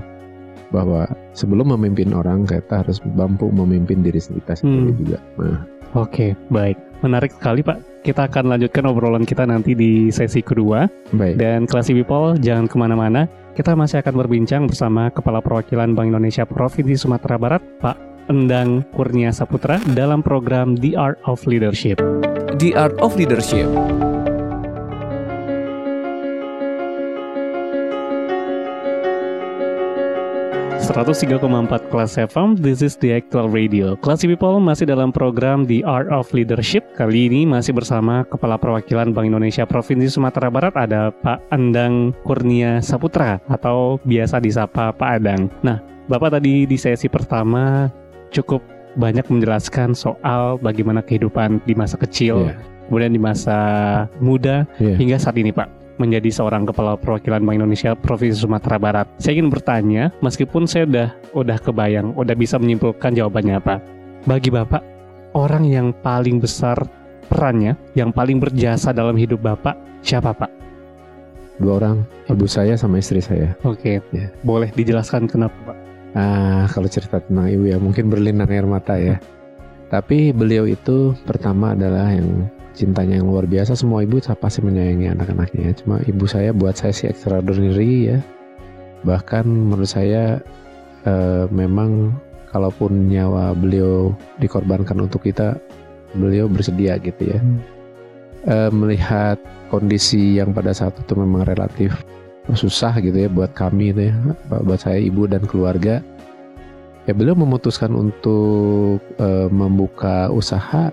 [0.70, 5.00] bahwa sebelum memimpin orang kita harus mampu memimpin diri kita sendiri hmm.
[5.00, 5.18] juga.
[5.40, 5.61] Nah.
[5.96, 6.76] Oke, okay, baik.
[7.00, 7.78] Menarik sekali Pak.
[8.07, 10.87] Kita akan lanjutkan obrolan kita nanti di sesi kedua.
[11.11, 11.42] Baik.
[11.42, 13.27] Dan kelas people jangan ke mana-mana.
[13.59, 17.99] Kita masih akan berbincang bersama Kepala Perwakilan Bank Indonesia Provinsi Sumatera Barat, Pak
[18.31, 21.99] Endang Kurnia Saputra dalam program The Art of Leadership.
[22.62, 23.66] The Art of Leadership
[30.87, 33.99] 103,4 Kelas FM, this is the actual radio.
[33.99, 36.87] Classy People masih dalam program The Art of Leadership.
[36.94, 42.79] Kali ini masih bersama Kepala Perwakilan Bank Indonesia Provinsi Sumatera Barat ada Pak Andang Kurnia
[42.79, 45.51] Saputra atau biasa disapa Pak Adang.
[45.66, 47.90] Nah, Bapak tadi di sesi pertama
[48.31, 48.62] cukup
[48.94, 52.57] banyak menjelaskan soal bagaimana kehidupan di masa kecil, yeah.
[52.87, 53.59] kemudian di masa
[54.22, 54.94] muda, yeah.
[54.94, 59.06] hingga saat ini Pak menjadi seorang kepala perwakilan Bank Indonesia Provinsi Sumatera Barat.
[59.20, 63.80] Saya ingin bertanya, meskipun saya udah udah kebayang, udah bisa menyimpulkan jawabannya apa.
[64.24, 64.82] Bagi Bapak,
[65.37, 66.76] orang yang paling besar
[67.28, 70.50] perannya, yang paling berjasa dalam hidup Bapak, siapa Pak?
[71.56, 73.56] Dua orang, ibu saya sama istri saya.
[73.64, 74.16] Oke, okay.
[74.16, 74.28] ya.
[74.44, 75.76] boleh dijelaskan kenapa Pak?
[76.16, 79.20] Ah, kalau cerita tentang ibu ya mungkin berlinang air mata ya.
[79.87, 83.72] Tapi beliau itu pertama adalah yang cintanya yang luar biasa.
[83.72, 88.18] Semua ibu pasti menyayangi anak-anaknya cuma ibu saya buat saya sih extraordinary ya.
[89.08, 90.44] Bahkan menurut saya
[91.08, 92.12] uh, memang
[92.52, 95.56] kalaupun nyawa beliau dikorbankan untuk kita
[96.12, 97.40] beliau bersedia gitu ya.
[97.40, 97.58] Hmm.
[98.46, 99.40] uh, melihat
[99.72, 101.96] kondisi yang pada saat itu memang relatif
[102.54, 104.14] susah gitu ya buat kami itu ya
[104.62, 105.98] buat saya ibu dan keluarga.
[107.06, 110.90] Ya beliau memutuskan untuk uh, membuka usaha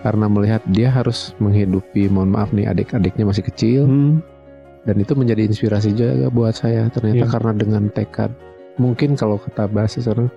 [0.00, 4.24] karena melihat dia harus menghidupi mohon maaf nih adik-adiknya masih kecil hmm.
[4.88, 7.32] dan itu menjadi inspirasi juga buat saya ternyata yeah.
[7.32, 8.30] karena dengan tekad
[8.80, 10.32] mungkin kalau kata bahasa sekarang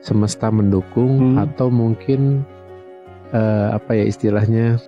[0.00, 1.44] semesta mendukung hmm.
[1.48, 2.44] atau mungkin
[3.32, 4.80] uh, apa ya istilahnya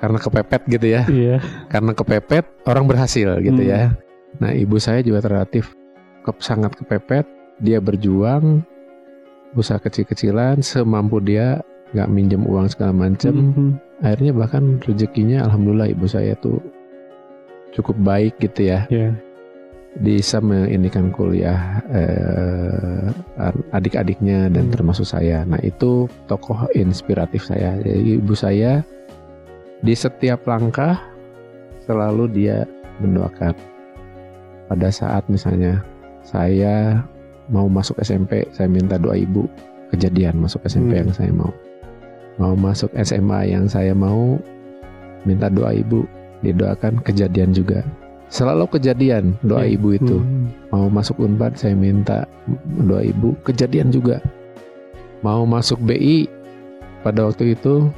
[0.00, 1.40] karena kepepet gitu ya yeah.
[1.68, 3.72] karena kepepet orang berhasil gitu hmm.
[3.72, 3.92] ya
[4.38, 5.74] Nah ibu saya juga relatif
[6.22, 7.26] ke, sangat kepepet.
[7.58, 8.62] Dia berjuang,
[9.58, 11.60] usaha kecil-kecilan, semampu dia,
[11.94, 13.34] nggak minjem uang segala macam.
[13.34, 13.70] Mm -hmm.
[14.00, 16.62] Akhirnya bahkan rezekinya, alhamdulillah ibu saya tuh
[17.76, 18.86] cukup baik gitu ya.
[18.88, 19.14] Yeah.
[20.00, 23.10] Bisa mengindikan kuliah eh,
[23.74, 24.72] adik-adiknya dan mm.
[24.78, 25.42] termasuk saya.
[25.42, 27.74] Nah itu tokoh inspiratif saya.
[27.82, 28.86] Jadi ibu saya
[29.82, 31.00] di setiap langkah
[31.88, 32.68] selalu dia
[33.02, 33.56] mendoakan
[34.70, 35.82] pada saat misalnya
[36.22, 37.02] saya
[37.50, 39.50] mau masuk SMP saya minta doa ibu
[39.90, 41.00] kejadian masuk SMP hmm.
[41.02, 41.50] yang saya mau
[42.40, 44.40] mau masuk SMA yang saya mau
[45.28, 46.08] minta doa ibu
[46.40, 47.84] didoakan kejadian juga
[48.32, 49.74] selalu kejadian doa hmm.
[49.76, 50.72] ibu itu hmm.
[50.72, 52.24] mau masuk unpad saya minta
[52.88, 54.24] doa ibu kejadian juga
[55.20, 56.24] mau masuk BI
[57.04, 57.92] pada waktu itu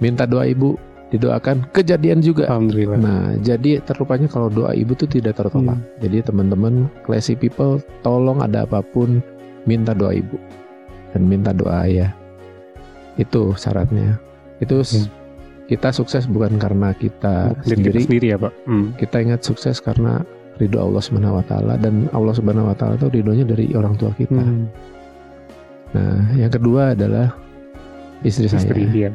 [0.00, 0.80] minta doa ibu
[1.14, 2.50] didoakan kejadian juga.
[2.50, 2.98] Alhamdulillah.
[2.98, 5.78] Nah, jadi terlupanya kalau doa ibu itu tidak tertolak.
[5.78, 5.86] Hmm.
[6.02, 9.22] Jadi teman-teman classy people tolong ada apa pun
[9.70, 10.34] minta doa ibu
[11.14, 12.10] dan minta doa ayah.
[13.16, 14.20] Itu syaratnya.
[14.60, 15.08] Itu hmm.
[15.68, 18.00] kita sukses bukan karena kita sendiri.
[18.00, 18.52] Kita sendiri ya, Pak.
[18.68, 18.86] Hmm.
[18.96, 20.24] Kita ingat sukses karena
[20.56, 24.12] ridho Allah Subhanahu wa taala dan Allah Subhanahu wa taala itu ridhonya dari orang tua
[24.16, 24.40] kita.
[24.40, 24.68] Hmm.
[25.92, 27.32] Nah, yang kedua adalah
[28.24, 28.74] istri, istri saya.
[28.76, 29.10] Iya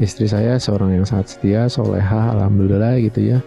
[0.00, 3.38] istri saya seorang yang sangat setia, soleha, alhamdulillah gitu ya,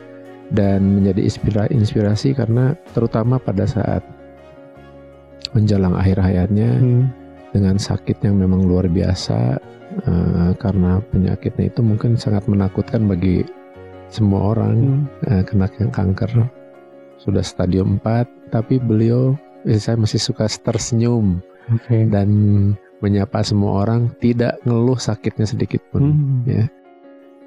[0.54, 4.04] dan menjadi inspirasi, inspirasi karena terutama pada saat
[5.56, 7.04] menjelang akhir hayatnya hmm.
[7.56, 9.56] Dengan sakit yang memang luar biasa
[10.04, 13.48] uh, karena penyakitnya itu mungkin sangat menakutkan bagi
[14.12, 15.32] semua orang hmm.
[15.32, 16.52] uh, kena kanker
[17.15, 19.39] sudah stadium 4 tapi beliau
[19.80, 21.39] saya masih suka tersenyum
[21.72, 22.06] okay.
[22.06, 22.30] dan
[23.04, 26.41] menyapa semua orang, tidak ngeluh sakitnya sedikit pun hmm.
[26.48, 26.65] ya.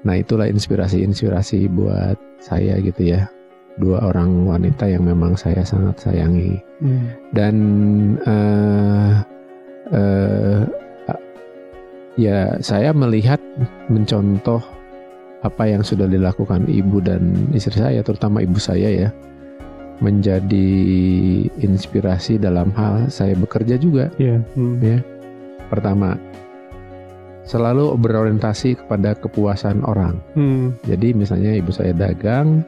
[0.07, 3.27] Nah, itulah inspirasi-inspirasi buat saya gitu ya.
[3.79, 6.59] Dua orang wanita yang memang saya sangat sayangi.
[6.79, 7.07] Hmm.
[7.35, 7.55] Dan
[8.23, 9.23] uh,
[9.93, 10.63] uh,
[12.19, 13.39] ya saya melihat
[13.87, 14.59] mencontoh
[15.39, 19.09] apa yang sudah dilakukan ibu dan istri saya, terutama ibu saya ya,
[20.03, 20.67] menjadi
[21.63, 24.11] inspirasi dalam hal saya bekerja juga.
[24.19, 24.43] Yeah.
[24.55, 24.83] Hmm.
[24.83, 24.99] Ya
[25.69, 26.17] Pertama,
[27.45, 30.17] selalu berorientasi kepada kepuasan orang.
[30.33, 30.73] Hmm.
[30.89, 32.65] Jadi misalnya ibu saya dagang,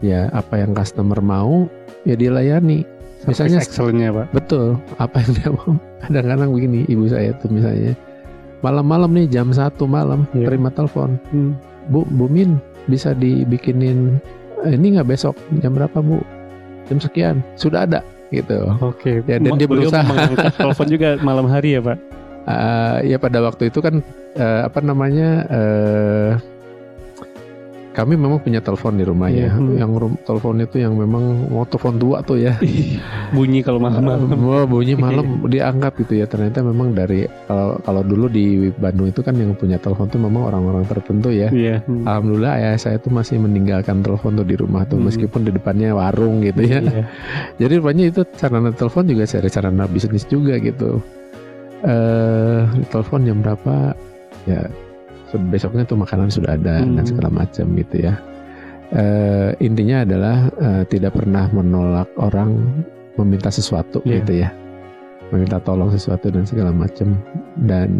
[0.00, 1.68] ya apa yang customer mau
[2.08, 2.93] ya dilayani.
[3.24, 4.26] Misalnya excelnya pak.
[4.36, 5.72] Betul, apa yang dia mau.
[6.04, 7.96] Kadang-kadang begini ibu saya tuh misalnya
[8.60, 10.48] malam-malam nih jam satu malam yeah.
[10.48, 11.52] terima telepon, hmm.
[11.92, 14.20] bu Bu Min bisa dibikinin
[14.64, 16.20] eh, ini nggak besok jam berapa bu?
[16.88, 18.68] Jam sekian sudah ada gitu.
[18.80, 19.24] Oke.
[19.24, 19.36] Okay.
[19.36, 21.98] Ya, dan dia berusaha mengangkat telepon juga malam hari ya pak.
[22.44, 24.04] Uh, ya pada waktu itu kan
[24.36, 26.30] uh, apa namanya uh,
[27.94, 29.54] kami memang punya telepon di rumah yeah.
[29.54, 29.56] ya.
[29.56, 29.78] Hmm.
[29.78, 29.90] Yang
[30.26, 32.58] telepon itu yang memang mau telepon tua tuh ya.
[33.30, 34.26] bunyi kalau malam-malam.
[34.44, 36.26] Uh, bunyi malam diangkat gitu ya.
[36.26, 40.50] Ternyata memang dari kalau kalau dulu di Bandung itu kan yang punya telepon tuh memang
[40.50, 41.48] orang-orang tertentu ya.
[41.54, 41.86] Yeah.
[41.86, 42.02] Hmm.
[42.02, 45.06] Alhamdulillah ayah saya tuh masih meninggalkan telepon tuh di rumah tuh hmm.
[45.08, 46.82] meskipun di depannya warung gitu ya.
[46.82, 47.06] Yeah.
[47.62, 50.98] Jadi rupanya itu sarana telepon juga saya sarana bisnis juga gitu.
[51.86, 53.94] Eh uh, telepon jam berapa?
[54.44, 54.66] Ya
[55.38, 57.00] besoknya tuh makanan sudah ada hmm.
[57.00, 58.14] dan segala macam gitu ya.
[58.94, 62.84] Uh, intinya adalah uh, tidak pernah menolak orang
[63.18, 64.22] meminta sesuatu yeah.
[64.22, 64.48] gitu ya,
[65.34, 67.18] meminta tolong sesuatu dan segala macam
[67.64, 67.90] dan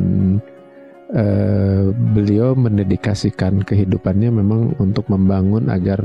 [1.16, 6.04] uh, beliau mendedikasikan kehidupannya memang untuk membangun agar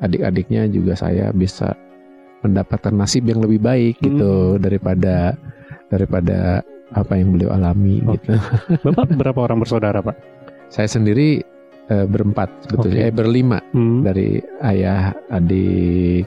[0.00, 1.76] adik-adiknya juga saya bisa
[2.40, 4.60] mendapatkan nasib yang lebih baik gitu hmm.
[4.64, 5.36] daripada
[5.92, 8.18] daripada apa yang beliau alami okay.
[8.18, 8.32] gitu.
[8.90, 10.16] Bapak berapa orang bersaudara, Pak?
[10.70, 11.42] Saya sendiri
[11.90, 13.10] uh, berempat sebetulnya, okay.
[13.10, 14.06] eh, berlima hmm.
[14.06, 16.24] dari ayah, adik,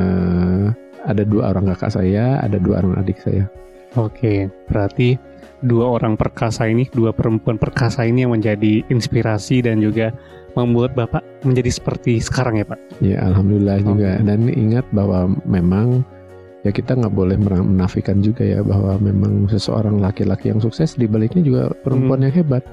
[0.00, 0.72] uh,
[1.04, 3.44] ada dua orang kakak saya, ada dua orang adik saya.
[4.00, 4.38] Oke, okay.
[4.72, 5.20] berarti
[5.60, 10.16] dua orang perkasa ini, dua perempuan perkasa ini yang menjadi inspirasi dan juga
[10.56, 12.80] membuat Bapak menjadi seperti sekarang ya Pak?
[13.04, 13.88] Ya Alhamdulillah okay.
[13.92, 14.10] juga.
[14.24, 16.00] Dan ingat bahwa memang
[16.64, 21.44] ya kita nggak boleh menafikan juga ya bahwa memang seseorang laki-laki yang sukses di baliknya
[21.44, 22.26] juga perempuan hmm.
[22.30, 22.64] yang hebat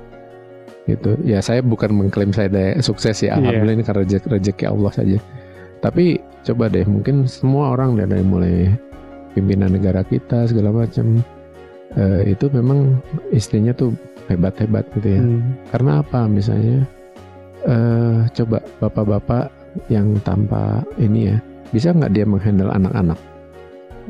[0.88, 3.38] gitu ya saya bukan mengklaim saya ada sukses ya iya.
[3.38, 3.80] alhamdulillah yeah.
[3.80, 5.18] ini karena rezeki, rezeki Allah saja
[5.80, 8.72] tapi coba deh mungkin semua orang dari mulai
[9.36, 11.22] pimpinan negara kita segala macam
[11.96, 13.00] uh, itu memang
[13.32, 13.94] istrinya tuh
[14.28, 15.42] hebat-hebat gitu ya hmm.
[15.74, 16.86] karena apa misalnya
[17.66, 19.52] uh, coba bapak-bapak
[19.88, 21.38] yang tanpa ini ya
[21.70, 23.20] bisa nggak dia menghandle anak-anak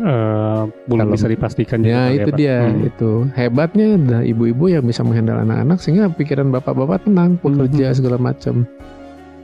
[0.01, 1.79] uh, belum Kalau, bisa dipastikan.
[1.83, 2.89] Ya itu ya, dia hmm.
[2.89, 3.87] itu hebatnya
[4.23, 7.97] ibu-ibu yang bisa menghandle anak-anak sehingga pikiran bapak-bapak tenang bekerja hmm.
[7.97, 8.67] segala macam.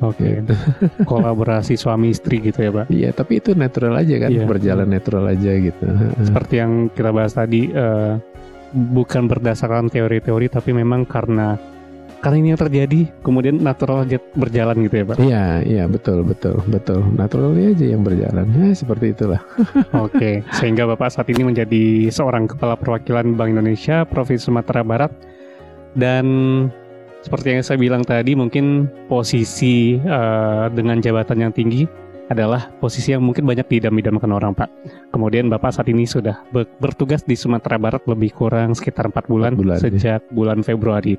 [0.04, 0.20] Oke.
[0.20, 0.32] Okay.
[0.44, 0.56] Gitu.
[1.10, 2.86] Kolaborasi suami istri gitu ya, Pak?
[2.92, 4.44] Iya, tapi itu natural aja kan, iya.
[4.44, 5.86] berjalan natural aja gitu.
[6.20, 8.20] Seperti yang kita bahas tadi, uh,
[8.76, 11.56] bukan berdasarkan teori-teori, tapi memang karena
[12.24, 15.18] karena ini yang terjadi, kemudian natural aja berjalan gitu ya, Pak?
[15.22, 17.02] Iya, iya, betul, betul, betul.
[17.16, 18.46] Naturalnya aja yang berjalan.
[18.56, 19.42] Ya, seperti itulah.
[20.06, 20.36] Oke, okay.
[20.56, 25.12] sehingga Bapak saat ini menjadi seorang kepala perwakilan Bank Indonesia Provinsi Sumatera Barat
[25.96, 26.26] dan
[27.26, 31.90] seperti yang saya bilang tadi, mungkin posisi uh, dengan jabatan yang tinggi
[32.30, 34.70] adalah posisi yang mungkin banyak didam-idamkan orang Pak.
[35.14, 36.42] Kemudian Bapak saat ini sudah
[36.82, 39.84] bertugas di Sumatera Barat lebih kurang sekitar empat bulan, bulan iya.
[39.90, 40.30] sejak ya.
[40.34, 41.18] bulan Februari.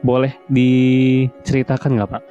[0.00, 2.22] Boleh diceritakan nggak Pak?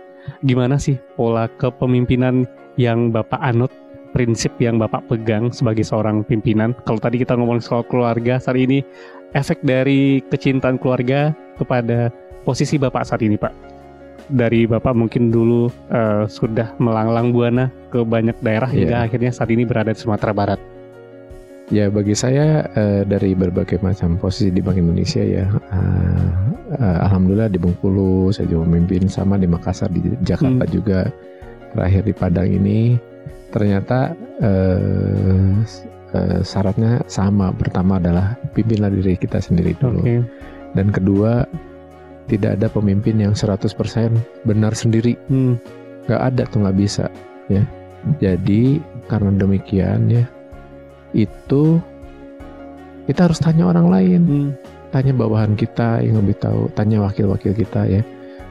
[0.45, 2.45] Gimana sih pola kepemimpinan
[2.77, 3.69] yang Bapak anut,
[4.13, 6.73] prinsip yang Bapak pegang sebagai seorang pimpinan?
[6.85, 8.81] Kalau tadi kita ngomong soal keluarga, saat ini
[9.37, 12.09] efek dari kecintaan keluarga kepada
[12.45, 13.53] posisi Bapak saat ini Pak?
[14.29, 18.77] Dari Bapak mungkin dulu uh, sudah melanglang buana ke banyak daerah yeah.
[18.77, 20.78] hingga akhirnya saat ini berada di Sumatera Barat.
[21.69, 26.29] Ya bagi saya uh, dari berbagai macam posisi di Bank Indonesia ya, uh,
[26.81, 30.73] uh, alhamdulillah di Bengkulu saya juga memimpin sama di Makassar di Jakarta hmm.
[30.73, 31.13] juga
[31.77, 32.97] terakhir di Padang ini
[33.53, 35.61] ternyata uh,
[36.17, 37.53] uh, syaratnya sama.
[37.53, 40.25] Pertama adalah pimpinlah diri kita sendiri dulu, okay.
[40.73, 41.45] dan kedua
[42.33, 43.69] tidak ada pemimpin yang 100%
[44.41, 45.13] benar sendiri.
[45.29, 45.61] Hmm.
[46.09, 47.05] Gak ada tuh nggak bisa
[47.45, 47.61] ya.
[48.17, 50.25] Jadi karena demikian ya
[51.13, 51.81] itu
[53.09, 54.49] kita harus tanya orang lain, hmm.
[54.93, 58.01] tanya bawahan kita yang lebih tahu, tanya wakil-wakil kita ya.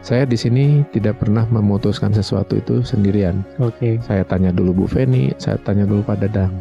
[0.03, 3.43] Saya di sini tidak pernah memutuskan sesuatu itu sendirian.
[3.59, 3.75] Oke.
[3.79, 3.95] Okay.
[4.03, 6.55] Saya tanya dulu Bu Feni, saya tanya dulu Pak Dadang,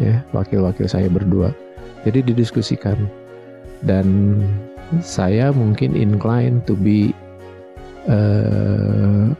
[0.00, 1.52] ya wakil-wakil saya berdua.
[2.04, 2.96] Jadi didiskusikan
[3.84, 4.40] dan
[5.04, 7.12] saya mungkin incline to be
[8.08, 9.30] uh,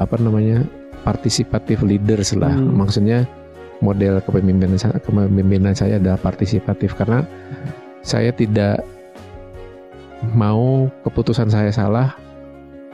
[0.00, 0.64] apa namanya
[1.04, 2.52] participative leaders lah.
[2.52, 2.76] Hmm.
[2.80, 3.28] Maksudnya
[3.80, 7.26] model kepemimpinan saya, kepemimpinan saya adalah partisipatif karena
[8.04, 8.84] saya tidak
[10.36, 12.16] mau keputusan saya salah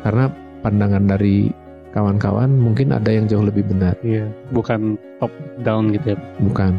[0.02, 0.32] karena
[0.64, 1.52] pandangan dari
[1.90, 3.98] kawan-kawan mungkin ada yang jauh lebih benar.
[4.00, 5.32] Iya, bukan top
[5.66, 6.18] down gitu ya.
[6.40, 6.78] Bukan.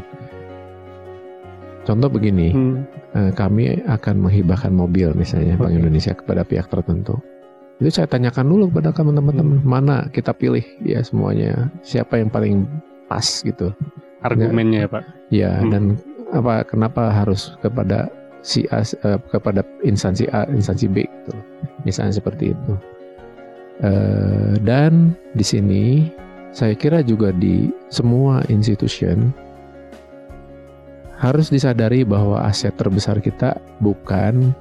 [1.81, 3.01] Contoh begini, hmm.
[3.11, 5.67] Eh, kami akan menghibahkan mobil misalnya okay.
[5.67, 7.19] Bank Indonesia kepada pihak tertentu.
[7.83, 9.67] Itu saya tanyakan dulu kepada teman-teman hmm.
[9.67, 12.63] mana kita pilih ya semuanya, siapa yang paling
[13.11, 13.75] pas gitu.
[14.23, 15.03] Argumennya ya pak?
[15.27, 15.67] Ya hmm.
[15.67, 15.83] dan
[16.31, 18.07] apa kenapa harus kepada
[18.39, 21.35] si A uh, kepada instansi A instansi B gitu.
[21.83, 22.73] Misalnya seperti itu.
[23.83, 26.07] Uh, dan di sini
[26.55, 29.35] saya kira juga di semua institution
[31.19, 34.55] harus disadari bahwa aset terbesar kita bukan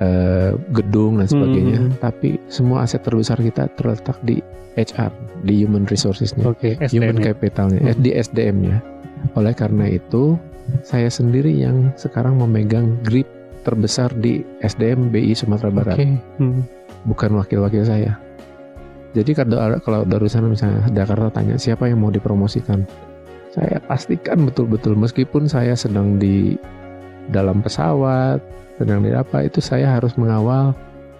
[0.00, 1.92] uh, gedung dan sebagainya, hmm.
[2.00, 4.40] tapi semua aset terbesar kita terletak di
[4.74, 5.12] HR,
[5.44, 8.00] di human resourcesnya, okay, human capitalnya, hmm.
[8.00, 8.80] di SDM-nya.
[9.36, 10.40] Oleh karena itu,
[10.82, 13.28] saya sendiri yang sekarang memegang grip
[13.62, 16.16] terbesar di SDM BI Sumatera Barat, okay.
[16.40, 16.64] hmm.
[17.04, 18.16] bukan wakil-wakil saya.
[19.10, 22.86] Jadi kalau kalau dari sana misalnya Jakarta tanya siapa yang mau dipromosikan,
[23.50, 26.54] saya pastikan betul-betul meskipun saya sedang di
[27.34, 28.38] dalam pesawat
[28.80, 30.72] sedang di apa itu saya harus mengawal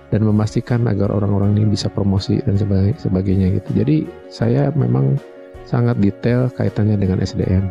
[0.08, 2.56] dan memastikan agar orang-orang ini bisa promosi dan
[2.96, 3.84] sebagainya gitu.
[3.84, 3.96] Jadi
[4.32, 5.20] saya memang
[5.68, 7.68] sangat detail kaitannya dengan SDM.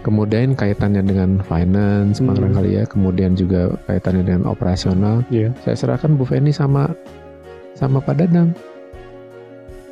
[0.00, 2.56] Kemudian kaitannya dengan finance, hmm.
[2.56, 2.84] kali ya.
[2.88, 5.24] Kemudian juga kaitannya dengan operasional.
[5.28, 5.52] Yeah.
[5.64, 6.92] Saya serahkan Bu Feni sama
[7.76, 8.52] sama Pak Dadang.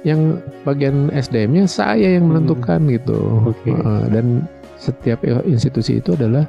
[0.06, 2.32] Yang bagian SDM-nya saya yang hmm.
[2.32, 2.92] menentukan hmm.
[2.96, 3.20] gitu.
[3.56, 3.74] Okay.
[3.76, 4.26] Uh, dan
[4.78, 6.46] setiap institusi itu adalah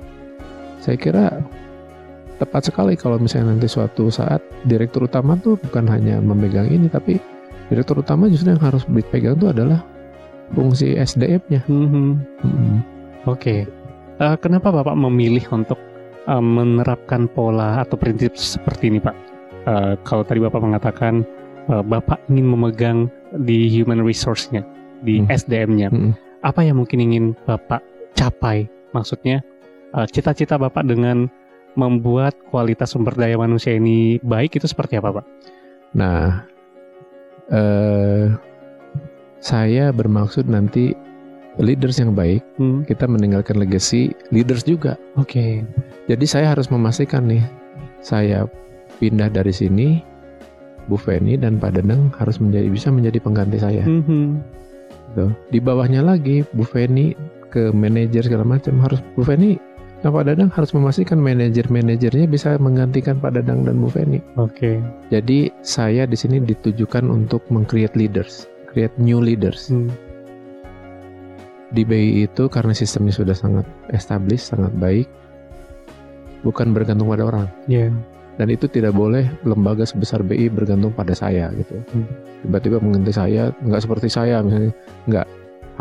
[0.80, 1.44] saya kira
[2.40, 7.20] tepat sekali kalau misalnya nanti suatu saat direktur utama tuh bukan hanya memegang ini tapi
[7.68, 9.84] direktur utama justru yang harus dipegang itu adalah
[10.56, 11.62] fungsi SDM-nya.
[11.70, 12.08] Mm -hmm.
[12.42, 12.78] mm -hmm.
[13.28, 13.60] Oke, okay.
[14.24, 15.78] uh, eh, kenapa bapak memilih untuk
[16.26, 19.14] uh, menerapkan pola atau prinsip seperti ini pak?
[19.68, 21.22] Uh, kalau tadi bapak mengatakan
[21.70, 23.00] uh, bapak ingin memegang
[23.46, 24.66] di human resource-nya,
[25.06, 25.36] di mm -hmm.
[25.36, 26.14] SDM-nya, mm -hmm.
[26.42, 27.84] apa yang mungkin ingin bapak
[28.18, 28.66] capai?
[28.90, 29.46] Maksudnya
[30.10, 31.30] cita-cita uh, bapak dengan
[31.78, 35.26] membuat kualitas sumber daya manusia ini baik itu seperti apa, Pak?
[35.94, 36.46] Nah,
[37.50, 38.26] eh,
[39.40, 40.94] saya bermaksud nanti
[41.60, 42.88] leaders yang baik, hmm.
[42.88, 44.96] kita meninggalkan legacy leaders juga.
[45.20, 45.34] Oke.
[45.34, 45.54] Okay.
[46.08, 47.44] Jadi saya harus memastikan nih,
[48.00, 48.48] saya
[48.98, 50.00] pindah dari sini,
[50.90, 53.84] Bu Feni dan Pak Deneng harus menjadi bisa menjadi pengganti saya.
[53.86, 54.42] Hmm.
[55.50, 57.14] Di bawahnya lagi Bu Feni
[57.50, 59.58] ke manajer segala macam harus Bu Feni
[60.00, 64.24] Nah Pak Dadang harus memastikan manajer-manajernya bisa menggantikan Pak Dadang dan Bu Feni.
[64.40, 64.56] Oke.
[64.56, 64.76] Okay.
[65.12, 68.48] Jadi saya di sini ditujukan untuk meng-create leaders.
[68.70, 69.74] create new leaders.
[69.74, 69.90] Hmm.
[71.74, 75.10] Di BI itu karena sistemnya sudah sangat established, sangat baik,
[76.46, 77.50] bukan bergantung pada orang.
[77.66, 77.90] Yeah.
[78.38, 81.82] Dan itu tidak boleh lembaga sebesar BI bergantung pada saya gitu.
[81.92, 82.08] Hmm.
[82.46, 84.72] Tiba-tiba mengganti saya, nggak seperti saya misalnya,
[85.10, 85.28] nggak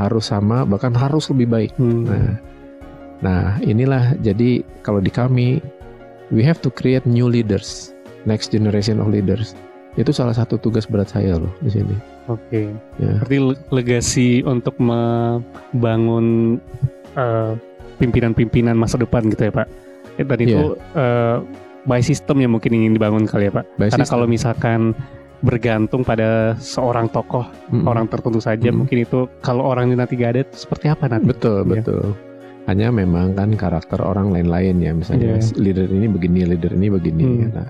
[0.01, 1.73] harus sama, bahkan harus lebih baik.
[1.77, 2.09] Hmm.
[2.09, 2.41] Nah,
[3.19, 5.63] nah inilah jadi kalau di kami,
[6.31, 7.93] we have to create new leaders,
[8.25, 9.59] next generation of leaders
[9.99, 11.97] itu salah satu tugas berat saya loh di sini.
[12.31, 12.39] Oke.
[12.47, 12.67] Okay.
[13.03, 13.19] Ya.
[13.19, 13.39] Berarti
[13.75, 16.59] legasi untuk membangun
[17.19, 17.59] uh,
[17.99, 19.67] pimpinan-pimpinan masa depan gitu ya Pak.
[20.23, 20.99] Eh, dan itu yeah.
[20.99, 21.37] uh,
[21.83, 23.67] by system yang mungkin ingin dibangun kali ya Pak.
[23.75, 24.15] By Karena system.
[24.15, 24.81] kalau misalkan
[25.39, 27.87] bergantung pada seorang tokoh mm -hmm.
[27.87, 28.79] orang tertentu saja mm -hmm.
[28.83, 31.31] mungkin itu kalau orang ini nanti gak ada seperti apa nanti?
[31.31, 31.83] Betul ya.
[31.83, 32.15] betul.
[32.69, 35.57] Hanya memang kan karakter orang lain-lain ya misalnya yeah.
[35.57, 37.25] leader ini begini leader ini begini.
[37.25, 37.51] Mm.
[37.57, 37.69] Nah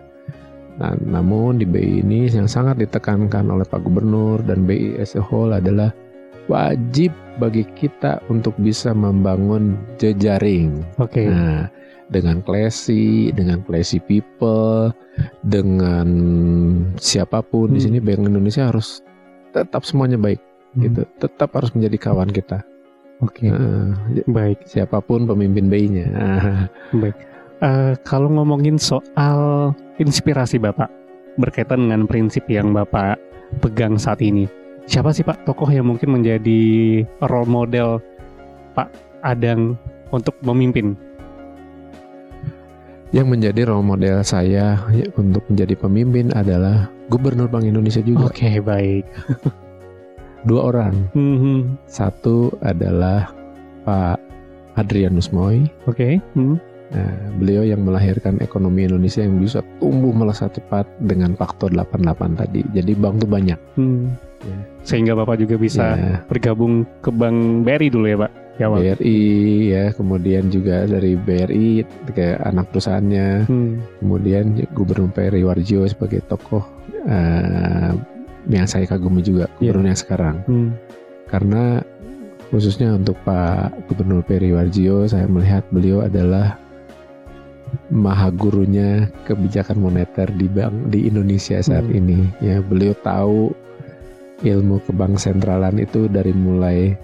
[0.79, 5.23] Nah, namun di BI ini yang sangat ditekankan oleh Pak Gubernur dan BI as a
[5.23, 5.91] whole adalah
[6.47, 7.11] wajib
[7.43, 10.87] bagi kita untuk bisa membangun jejaring.
[11.03, 11.27] Oke.
[11.27, 11.29] Okay.
[11.35, 11.67] Nah,
[12.09, 14.95] dengan klasi, dengan klasi people,
[15.43, 16.09] dengan
[16.97, 17.77] siapa pun hmm.
[17.77, 19.03] di sini Bank Indonesia harus
[19.51, 20.39] tetap semuanya baik
[20.79, 20.83] hmm.
[20.87, 21.03] gitu.
[21.19, 22.63] Tetap harus menjadi kawan kita.
[23.18, 23.46] Oke.
[23.46, 23.50] Okay.
[23.50, 23.98] Nah,
[24.31, 24.62] baik.
[24.62, 26.07] Siapa pun pemimpin BI-nya.
[27.02, 27.16] baik.
[27.59, 30.87] Uh, kalau ngomongin soal inspirasi Bapak
[31.42, 33.18] berkaitan dengan prinsip yang Bapak
[33.59, 34.46] pegang saat ini,
[34.87, 36.62] siapa sih Pak tokoh yang mungkin menjadi
[37.26, 37.98] role model
[38.78, 38.94] Pak
[39.26, 39.74] Adang
[40.14, 40.94] untuk memimpin?
[43.11, 48.31] Yang menjadi role model saya ya, untuk menjadi pemimpin adalah Gubernur Bank Indonesia juga.
[48.31, 49.04] Oke, okay, baik.
[50.46, 50.94] Dua orang.
[51.16, 51.59] Mm -hmm.
[51.88, 53.33] Satu adalah
[53.83, 54.18] Pak
[54.79, 55.66] Adrianus Moy.
[55.90, 56.20] Oke.
[56.20, 56.38] Okay.
[56.38, 56.57] Mm.
[56.88, 62.64] Nah, beliau yang melahirkan ekonomi Indonesia yang bisa tumbuh melesat cepat dengan faktor 88 tadi.
[62.72, 63.61] Jadi bank tuh banyak.
[63.77, 64.16] Hmm.
[64.40, 64.59] Ya.
[64.87, 66.24] Sehingga Bapak juga bisa ya.
[66.31, 68.33] bergabung ke Bank BRI dulu ya Pak?
[68.59, 69.20] Ya, BRI
[69.70, 73.46] ya, kemudian juga dari BRI ke anak perusahaannya.
[73.46, 73.85] Hmm.
[74.01, 76.64] Kemudian Gubernur Peri Warjo sebagai tokoh
[77.05, 77.92] uh,
[78.49, 79.71] yang saya kagumi juga ya.
[79.71, 79.91] gubernur yeah.
[79.93, 80.37] yang sekarang.
[80.49, 80.71] Hmm.
[81.29, 81.85] Karena
[82.49, 86.57] khususnya untuk Pak Gubernur Peri Warjio saya melihat beliau adalah
[87.93, 91.99] maha gurunya kebijakan moneter di bank di Indonesia saat hmm.
[92.01, 93.53] ini ya beliau tahu
[94.41, 96.97] ilmu kebang sentralan itu dari mulai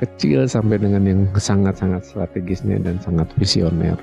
[0.00, 3.96] kecil sampai dengan yang sangat-sangat strategisnya dan sangat visioner.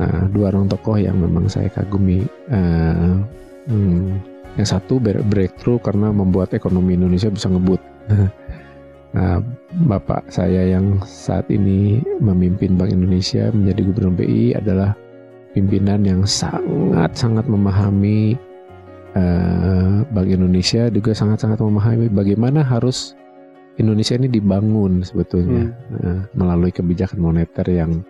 [0.00, 2.24] Nah, dua orang tokoh yang memang saya kagumi.
[2.48, 3.20] Uh,
[3.68, 4.16] hmm,
[4.60, 7.80] yang satu breakthrough karena membuat ekonomi Indonesia bisa ngebut.
[9.10, 9.42] Nah,
[9.90, 14.94] bapak saya yang saat ini memimpin Bank Indonesia menjadi Gubernur BI adalah
[15.50, 18.38] pimpinan yang sangat-sangat memahami
[19.18, 23.18] uh, Bank Indonesia juga sangat-sangat memahami bagaimana harus
[23.82, 26.06] Indonesia ini dibangun sebetulnya hmm.
[26.06, 28.06] uh, melalui kebijakan moneter yang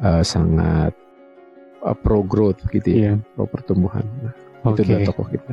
[0.00, 0.96] uh, sangat
[1.84, 3.16] uh, pro growth gitu ya, yeah.
[3.36, 4.08] pro pertumbuhan.
[4.24, 4.82] Nah, okay.
[4.82, 5.52] Itu dua tokoh kita.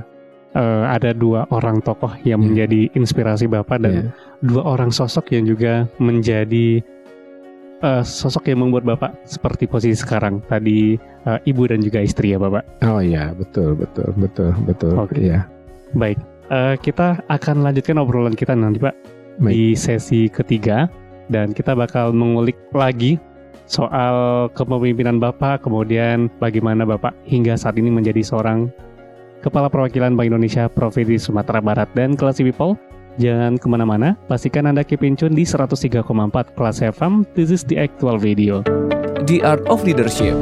[0.54, 2.46] Uh, ada dua orang tokoh yang yeah.
[2.46, 4.10] menjadi inspirasi bapak dan yeah.
[4.46, 6.86] dua orang sosok yang juga menjadi
[7.84, 10.96] uh, sosok yang membuat Bapak seperti posisi sekarang tadi
[11.28, 12.64] uh, ibu dan juga istri ya Bapak?
[12.88, 14.96] Oh iya, betul, betul, betul, betul.
[14.98, 15.20] Oke.
[15.20, 15.36] Okay.
[15.36, 15.40] Ya.
[15.94, 16.18] Baik.
[16.48, 18.96] Uh, kita akan lanjutkan obrolan kita nanti Pak
[19.44, 19.54] Baik.
[19.54, 20.88] di sesi ketiga
[21.32, 23.20] dan kita bakal mengulik lagi
[23.64, 28.68] soal kepemimpinan Bapak, kemudian bagaimana Bapak hingga saat ini menjadi seorang
[29.44, 32.80] Kepala Perwakilan Bank Indonesia Provinsi Sumatera Barat dan Kelas People
[33.22, 36.02] Jangan ke mana-mana, pastikan Anda keep in tune di 103,4
[36.58, 37.30] kelas FM.
[37.38, 38.66] This is the actual video.
[39.30, 40.34] The Art of Leadership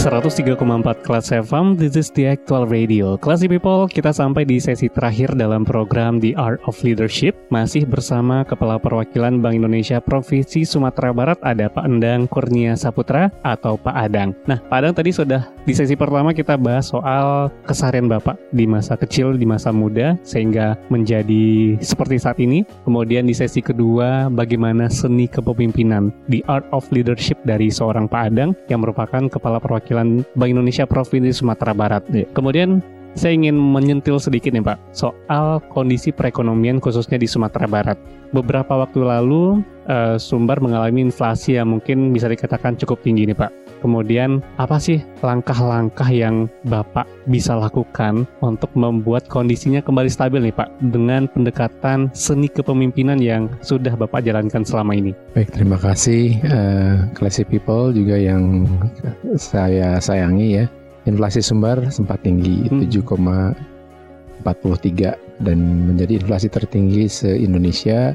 [0.00, 0.56] 103,4
[1.04, 3.20] kelas FM, this is the actual radio.
[3.20, 7.36] Classy people, kita sampai di sesi terakhir dalam program The Art of Leadership.
[7.52, 13.76] Masih bersama Kepala Perwakilan Bank Indonesia Provinsi Sumatera Barat, ada Pak Endang Kurnia Saputra atau
[13.76, 14.32] Pak Adang.
[14.48, 18.96] Nah, Pak Adang tadi sudah di sesi pertama kita bahas soal keseharian Bapak di masa
[18.96, 22.64] kecil, di masa muda, sehingga menjadi seperti saat ini.
[22.88, 28.56] Kemudian di sesi kedua, bagaimana seni kepemimpinan, The Art of Leadership dari seorang Pak Adang
[28.72, 32.06] yang merupakan Kepala Perwakilan Perwakilan Bank Indonesia Provinsi Sumatera Barat.
[32.30, 32.78] Kemudian
[33.18, 37.98] saya ingin menyentil sedikit nih Pak soal kondisi perekonomian khususnya di Sumatera Barat.
[38.30, 43.50] Beberapa waktu lalu uh, Sumbar mengalami inflasi yang mungkin bisa dikatakan cukup tinggi nih Pak.
[43.80, 50.68] Kemudian apa sih langkah-langkah yang Bapak bisa lakukan untuk membuat kondisinya kembali stabil nih Pak
[50.92, 55.14] dengan pendekatan seni kepemimpinan yang sudah Bapak jalankan selama ini?
[55.32, 58.68] Baik, terima kasih uh, classy people juga yang
[59.40, 60.68] saya sayangi ya.
[61.08, 62.92] Inflasi sumber sempat tinggi hmm.
[62.92, 64.44] 7,43
[65.40, 65.58] dan
[65.88, 68.12] menjadi inflasi tertinggi se-Indonesia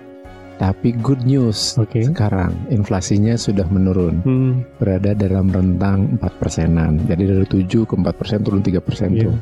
[0.55, 2.07] tapi good news okay.
[2.07, 4.79] sekarang inflasinya sudah menurun, hmm.
[4.79, 7.03] berada dalam rentang 4 persenan.
[7.11, 9.27] Jadi dari 7 ke 4 persen turun 3 persen yeah.
[9.27, 9.35] tuh.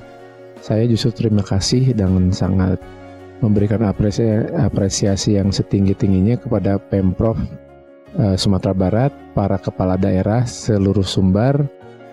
[0.63, 2.79] Saya justru terima kasih dan sangat
[3.43, 7.35] memberikan apresiasi, apresiasi yang setinggi-tingginya kepada Pemprov
[8.17, 11.61] uh, Sumatera Barat, para kepala daerah seluruh Sumbar,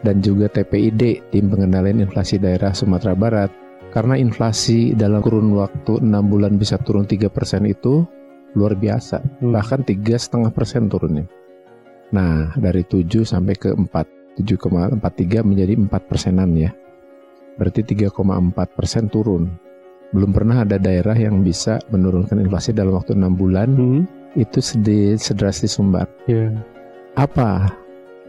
[0.03, 3.51] dan juga TPID, Tim Pengendalian Inflasi Daerah Sumatera Barat.
[3.91, 8.07] Karena inflasi dalam kurun waktu 6 bulan bisa turun 3 persen itu
[8.55, 9.23] luar biasa.
[9.41, 9.55] Hmm.
[9.55, 11.27] bahkan tiga setengah persen turunnya.
[12.11, 16.71] Nah dari 7 sampai ke 4 7,43 menjadi 4 persenan ya.
[17.59, 19.53] Berarti 3,4 persen turun.
[20.11, 23.71] Belum pernah ada daerah yang bisa menurunkan inflasi dalam waktu enam bulan.
[23.75, 24.03] Hmm.
[24.39, 26.07] itu sedih sedrastis sumbar.
[26.31, 26.55] Yeah.
[27.19, 27.75] apa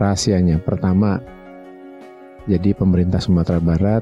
[0.02, 0.58] rahasianya?
[0.66, 1.22] Pertama
[2.50, 4.02] jadi pemerintah Sumatera Barat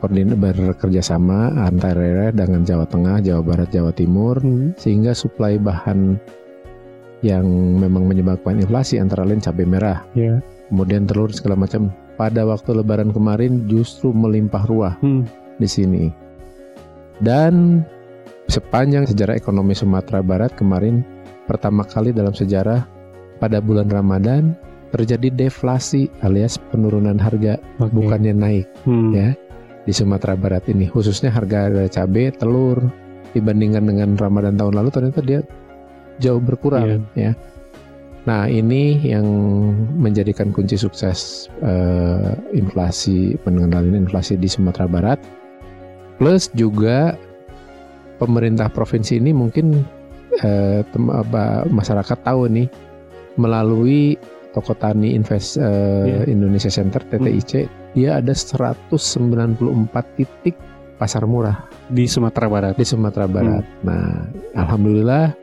[0.00, 4.38] bekerja sama antara daerah dengan Jawa Tengah, Jawa Barat, Jawa Timur
[4.78, 6.18] sehingga suplai bahan
[7.26, 7.46] yang
[7.82, 10.38] memang menyebabkan inflasi antara lain cabai merah, yeah.
[10.70, 15.26] kemudian telur segala macam pada waktu Lebaran kemarin justru melimpah ruah hmm.
[15.58, 16.04] di sini.
[17.18, 17.82] Dan
[18.46, 21.02] sepanjang sejarah ekonomi Sumatera Barat kemarin
[21.50, 22.86] pertama kali dalam sejarah
[23.42, 24.54] pada bulan Ramadan
[24.94, 27.92] terjadi deflasi alias penurunan harga okay.
[27.92, 29.10] bukannya naik hmm.
[29.12, 29.28] ya
[29.88, 32.76] di Sumatera Barat ini khususnya harga cabai telur
[33.32, 35.40] dibandingkan dengan Ramadan tahun lalu ternyata dia
[36.20, 37.32] jauh berkurang yeah.
[37.32, 37.38] ya
[38.28, 39.24] nah ini yang
[39.96, 45.16] menjadikan kunci sukses uh, inflasi pengendalian inflasi di Sumatera Barat
[46.20, 47.16] plus juga
[48.20, 49.80] pemerintah provinsi ini mungkin
[50.44, 50.84] uh,
[51.72, 52.68] masyarakat tahu nih
[53.40, 54.20] melalui
[54.52, 56.24] Toko Tani Invest uh, yeah.
[56.28, 57.87] Indonesia Center TTIC hmm.
[57.98, 58.94] Dia ada 194
[60.14, 60.54] titik
[60.94, 62.74] pasar murah di Sumatera Barat.
[62.78, 63.66] Di Sumatera Barat.
[63.66, 63.82] Hmm.
[63.82, 64.06] Nah,
[64.54, 65.34] alhamdulillah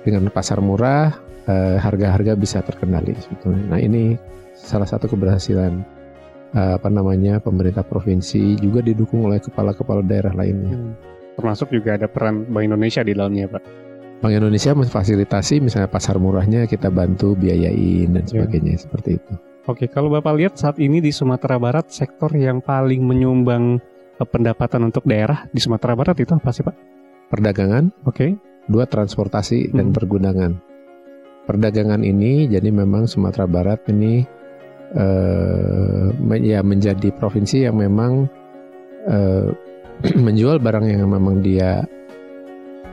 [0.00, 1.12] dengan pasar murah
[1.44, 3.76] eh, harga-harga bisa terkendali sebetulnya.
[3.76, 4.16] Nah, ini
[4.56, 5.84] salah satu keberhasilan
[6.54, 10.76] uh, apa namanya pemerintah provinsi juga didukung oleh kepala-kepala daerah lainnya.
[10.76, 10.94] Hmm.
[11.36, 13.62] Termasuk juga ada peran Bank Indonesia di dalamnya, Pak.
[14.22, 18.28] Bank Indonesia memfasilitasi misalnya pasar murahnya kita bantu biayain dan ya.
[18.28, 18.80] sebagainya ya.
[18.86, 19.34] seperti itu.
[19.62, 23.78] Oke, kalau Bapak lihat saat ini di Sumatera Barat sektor yang paling menyumbang
[24.18, 26.76] eh, pendapatan untuk daerah di Sumatera Barat itu apa sih Pak?
[27.30, 27.94] Perdagangan.
[28.02, 28.34] Oke.
[28.66, 29.74] Dua transportasi hmm.
[29.78, 30.52] dan pergundangan.
[31.46, 34.26] Perdagangan ini jadi memang Sumatera Barat ini
[34.94, 38.26] uh, ya menjadi provinsi yang memang
[39.06, 39.50] uh,
[40.26, 41.86] menjual barang yang memang dia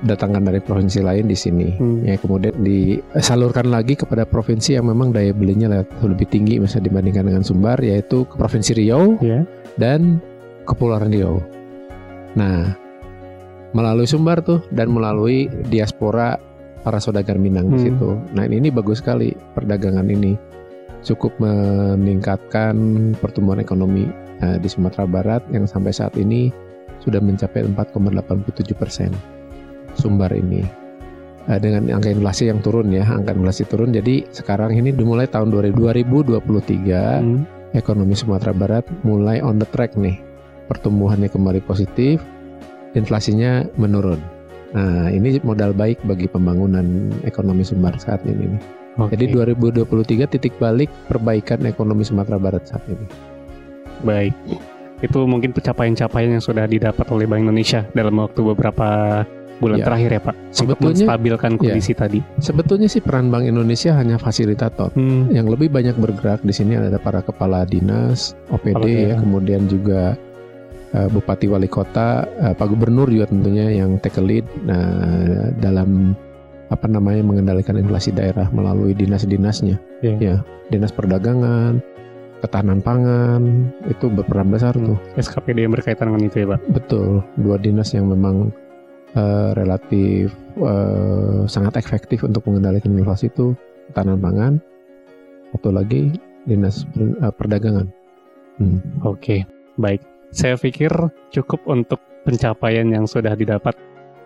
[0.03, 2.07] datangkan dari provinsi lain di sini hmm.
[2.07, 7.43] ya kemudian disalurkan lagi kepada provinsi yang memang daya belinya lebih tinggi misalnya dibandingkan dengan
[7.43, 9.43] Sumbar yaitu ke provinsi Riau yeah.
[9.75, 10.23] dan
[10.63, 11.43] Kepulauan Riau.
[12.39, 12.71] Nah
[13.75, 16.39] melalui Sumbar tuh dan melalui diaspora
[16.79, 17.73] para saudagar Minang hmm.
[17.75, 18.09] di situ.
[18.31, 20.39] Nah ini bagus sekali perdagangan ini
[21.03, 22.75] cukup meningkatkan
[23.19, 24.07] pertumbuhan ekonomi
[24.43, 26.51] uh, di Sumatera Barat yang sampai saat ini
[26.99, 29.11] sudah mencapai 4,87 persen.
[29.97, 30.61] Sumbar ini
[31.49, 33.89] uh, dengan angka inflasi yang turun ya, angka inflasi turun.
[33.91, 37.73] Jadi sekarang ini dimulai tahun 2023 hmm.
[37.73, 40.21] ekonomi Sumatera Barat mulai on the track nih.
[40.69, 42.21] Pertumbuhannya kembali positif,
[42.93, 44.21] inflasinya menurun.
[44.69, 48.61] Nah, ini modal baik bagi pembangunan ekonomi Sumbar saat ini nih.
[48.99, 49.15] Okay.
[49.17, 49.25] Jadi
[49.57, 53.05] 2023 titik balik perbaikan ekonomi Sumatera Barat saat ini.
[54.05, 54.35] Baik.
[54.99, 59.23] Itu mungkin pencapaian-capaian yang sudah didapat oleh Bank Indonesia dalam waktu beberapa
[59.59, 59.85] bulan ya.
[59.85, 61.57] terakhir ya Pak sebetulnya menstabilkan ya.
[61.59, 61.97] kondisi ya.
[62.01, 62.19] tadi.
[62.41, 64.89] Sebetulnya sih peran Bank Indonesia hanya fasilitator.
[64.95, 65.29] Hmm.
[65.29, 70.17] Yang lebih banyak bergerak di sini ada para kepala dinas, OPD ya, kemudian juga
[70.95, 76.15] uh, Bupati Wali Kota, uh, Pak Gubernur juga tentunya yang take a lead nah, dalam
[76.69, 79.81] apa namanya mengendalikan inflasi daerah melalui dinas-dinasnya.
[80.05, 80.17] Yeah.
[80.21, 80.35] Ya,
[80.69, 81.81] dinas perdagangan,
[82.45, 84.93] ketahanan pangan itu berperan besar hmm.
[84.93, 84.97] tuh.
[85.17, 86.59] SKPD yang berkaitan dengan itu ya Pak.
[86.69, 88.53] Betul, dua dinas yang memang
[89.15, 93.55] uh, relatif uh, sangat efektif untuk mengendalikan inflasi itu
[93.89, 94.53] ketahanan pangan
[95.57, 96.13] atau lagi
[96.45, 96.85] dinas
[97.23, 97.89] uh, perdagangan.
[98.59, 98.83] Hmm.
[99.01, 99.39] Oke, okay,
[99.79, 100.03] baik.
[100.29, 100.91] Saya pikir
[101.33, 101.97] cukup untuk
[102.27, 103.73] pencapaian yang sudah didapat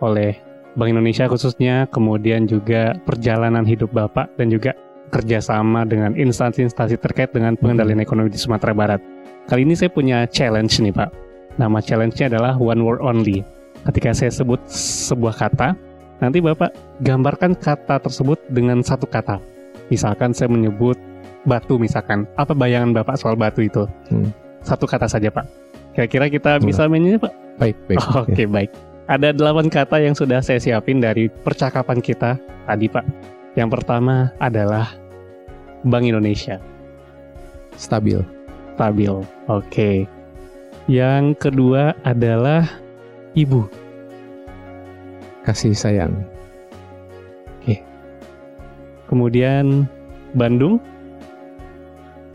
[0.02, 0.36] oleh
[0.74, 4.74] Bank Indonesia khususnya, kemudian juga perjalanan hidup Bapak dan juga
[5.14, 8.06] kerjasama dengan instansi-instansi terkait dengan pengendalian hmm.
[8.10, 9.00] ekonomi di Sumatera Barat.
[9.46, 11.10] Kali ini saya punya challenge nih Pak.
[11.54, 13.46] Nama challenge-nya adalah one word only.
[13.84, 15.76] Ketika saya sebut sebuah kata,
[16.18, 16.72] nanti Bapak
[17.04, 19.36] gambarkan kata tersebut dengan satu kata.
[19.92, 20.96] Misalkan saya menyebut
[21.44, 22.24] batu misalkan.
[22.40, 23.84] Apa bayangan Bapak soal batu itu?
[24.08, 24.32] Hmm.
[24.64, 25.44] Satu kata saja Pak.
[25.92, 26.64] Kira-kira kita hmm.
[26.64, 27.32] bisa mainnya Pak?
[27.60, 27.98] Baik, baik.
[28.00, 28.50] Oh, Oke, okay, ya.
[28.50, 28.70] baik.
[29.04, 33.04] Ada delapan kata yang sudah saya siapin dari percakapan kita tadi Pak.
[33.54, 34.88] Yang pertama adalah
[35.84, 36.56] Bank Indonesia.
[37.76, 38.24] Stabil.
[38.74, 39.12] Stabil.
[39.12, 39.28] Oke.
[39.68, 39.96] Okay.
[40.88, 42.83] Yang kedua adalah
[43.34, 43.66] ibu.
[45.44, 46.14] Kasih sayang.
[47.60, 47.82] Oke.
[49.10, 49.84] Kemudian
[50.32, 50.80] Bandung.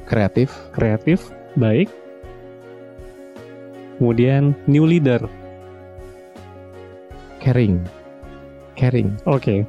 [0.05, 0.53] Kreatif.
[0.75, 1.33] Kreatif.
[1.57, 1.89] Baik.
[3.97, 5.19] Kemudian new leader.
[7.43, 7.83] Caring.
[8.77, 9.15] Caring.
[9.25, 9.43] Oke.
[9.43, 9.59] Okay.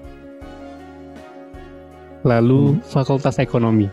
[2.22, 2.80] Lalu hmm.
[2.84, 3.88] fakultas ekonomi.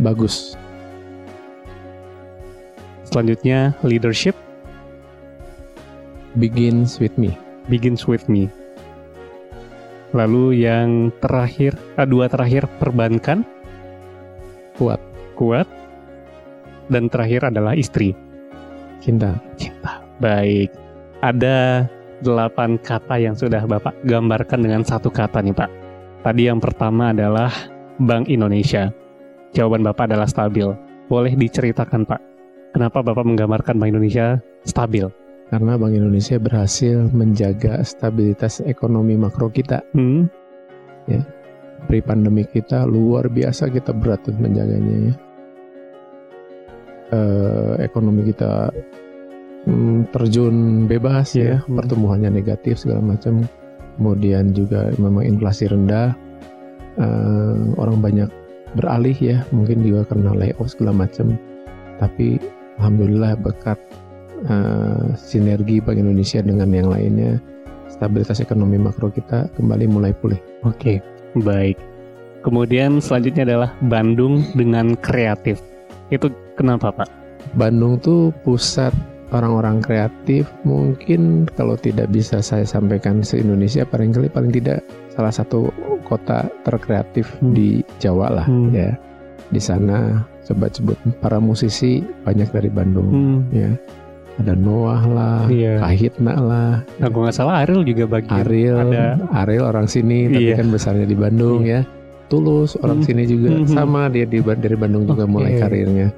[0.00, 0.56] Bagus.
[3.04, 4.32] Selanjutnya leadership.
[6.40, 7.36] Begins with me.
[7.68, 8.48] Begins with me.
[10.16, 13.44] Lalu yang terakhir, ah, dua terakhir perbankan.
[14.80, 15.00] Kuat.
[15.36, 15.68] Kuat.
[16.88, 18.16] Dan terakhir adalah istri.
[19.04, 19.36] Cinta.
[19.60, 20.00] Cinta.
[20.20, 20.72] Baik.
[21.20, 21.88] Ada
[22.24, 25.70] delapan kata yang sudah Bapak gambarkan dengan satu kata nih Pak.
[26.22, 27.50] Tadi yang pertama adalah
[28.00, 28.88] Bank Indonesia.
[29.52, 30.70] Jawaban Bapak adalah stabil.
[31.12, 32.20] Boleh diceritakan Pak,
[32.72, 35.21] kenapa Bapak menggambarkan Bank Indonesia stabil?
[35.52, 39.84] Karena Bank Indonesia berhasil menjaga stabilitas ekonomi makro kita.
[39.92, 40.24] Hmm.
[41.04, 41.20] Ya,
[41.84, 45.14] pre pandemi kita luar biasa kita berat menjaganya ya.
[47.12, 48.72] Uh, ekonomi kita
[49.68, 51.60] hmm, terjun bebas yeah.
[51.60, 51.76] ya, hmm.
[51.76, 53.44] pertumbuhannya negatif segala macam
[53.96, 56.16] kemudian juga memang inflasi rendah,
[56.96, 58.30] uh, orang banyak
[58.72, 61.36] beralih ya, mungkin juga karena layoff segala macam.
[62.00, 62.40] Tapi
[62.80, 63.78] alhamdulillah berkat
[64.48, 67.38] uh, sinergi Bank Indonesia dengan yang lainnya,
[67.90, 70.40] stabilitas ekonomi makro kita kembali mulai pulih.
[70.64, 70.98] Oke,
[71.38, 71.76] baik.
[72.42, 75.62] Kemudian selanjutnya adalah Bandung dengan kreatif.
[76.10, 77.08] Itu kenapa Pak?
[77.54, 78.90] Bandung tuh pusat
[79.32, 85.32] orang-orang kreatif mungkin kalau tidak bisa saya sampaikan se Indonesia paling kali paling tidak salah
[85.32, 85.72] satu
[86.04, 87.52] kota terkreatif hmm.
[87.56, 88.70] di Jawa lah hmm.
[88.76, 88.92] ya
[89.52, 93.40] di sana coba sebut para musisi banyak dari Bandung hmm.
[93.56, 93.70] ya
[94.42, 95.78] ada Noah lah, iya.
[95.78, 96.72] Kahitna lah.
[96.98, 98.42] Nah, gue nggak salah Ariel juga bagian.
[98.42, 99.04] Ariel, ada.
[99.46, 100.58] Ariel orang sini, tapi iya.
[100.58, 101.86] kan besarnya di Bandung iya.
[101.86, 102.28] ya.
[102.28, 103.06] Tulus orang hmm.
[103.06, 103.68] sini juga hmm.
[103.70, 105.32] sama dia di dari Bandung juga okay.
[105.32, 106.08] mulai karirnya.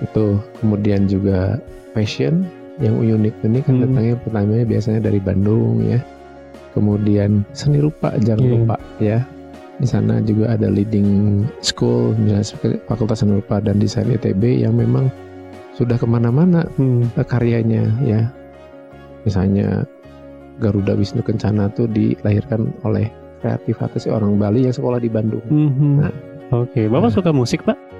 [0.00, 1.60] Itu kemudian juga
[1.92, 2.48] fashion
[2.80, 3.82] yang unik-unik kan hmm.
[3.84, 6.00] datangnya pertamanya biasanya dari Bandung ya.
[6.72, 8.54] Kemudian seni rupa jangan hmm.
[8.56, 9.20] lupa ya.
[9.80, 15.08] Di sana juga ada leading school misalnya Fakultas Seni Rupa dan Desain ITB yang memang
[15.74, 17.14] sudah ke mana-mana hmm.
[17.26, 18.30] karyanya ya.
[19.22, 19.84] Misalnya
[20.60, 23.08] Garuda Wisnu Kencana tuh dilahirkan oleh
[23.40, 25.44] kreatif atas orang Bali yang sekolah di Bandung.
[25.48, 25.92] -hmm.
[26.04, 26.12] Nah,
[26.50, 26.86] Oke, okay.
[26.90, 27.16] Bapak nah.
[27.16, 27.90] suka musik, Pak?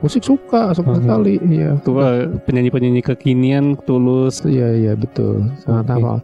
[0.00, 1.00] musik suka suka hmm.
[1.04, 2.00] sekali iya tuh
[2.48, 5.94] penyanyi penyanyi kekinian tulus iya iya betul sangat okay.
[6.00, 6.18] hafal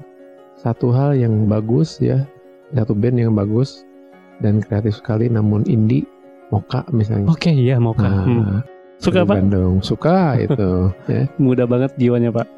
[0.57, 2.25] satu hal yang bagus ya
[2.73, 3.85] satu band yang bagus
[4.41, 6.09] dan kreatif sekali namun indie
[6.49, 8.59] Moka misalnya oke okay, iya Moka nah, hmm.
[8.97, 11.29] Suka pak Bandung suka itu ya.
[11.37, 12.49] muda banget jiwanya pak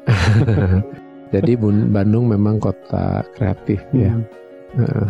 [1.35, 1.59] jadi
[1.93, 4.13] Bandung memang kota kreatif ya.
[4.15, 4.23] hmm.
[4.79, 5.07] ya uh.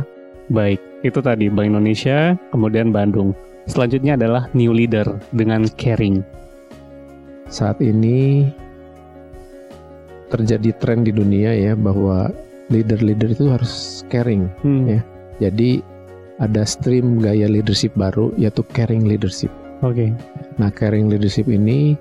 [0.49, 3.37] baik itu tadi Bank Indonesia kemudian Bandung
[3.69, 6.25] Selanjutnya adalah new leader dengan caring.
[7.53, 8.49] Saat ini
[10.33, 12.33] terjadi tren di dunia ya bahwa
[12.73, 14.85] leader-leader itu harus caring hmm.
[14.89, 15.01] ya.
[15.37, 15.85] Jadi
[16.41, 19.53] ada stream gaya leadership baru yaitu caring leadership.
[19.79, 20.09] Oke.
[20.09, 20.09] Okay.
[20.59, 21.95] Nah, caring leadership ini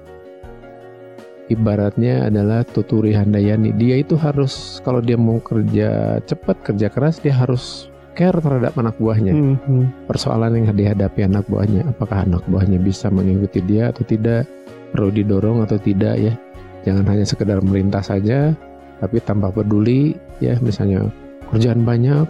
[1.49, 3.75] ibaratnya adalah Tuturi Handayani.
[3.75, 8.99] Dia itu harus kalau dia mau kerja cepat, kerja keras, dia harus care terhadap anak
[8.99, 9.33] buahnya.
[9.33, 9.85] Hmm, hmm.
[10.11, 14.45] Persoalan yang dihadapi anak buahnya, apakah anak buahnya bisa mengikuti dia atau tidak,
[14.91, 16.35] perlu didorong atau tidak ya.
[16.83, 18.55] Jangan hanya sekedar melintas saja,
[18.99, 21.07] tapi tanpa peduli ya misalnya
[21.55, 22.27] kerjaan banyak,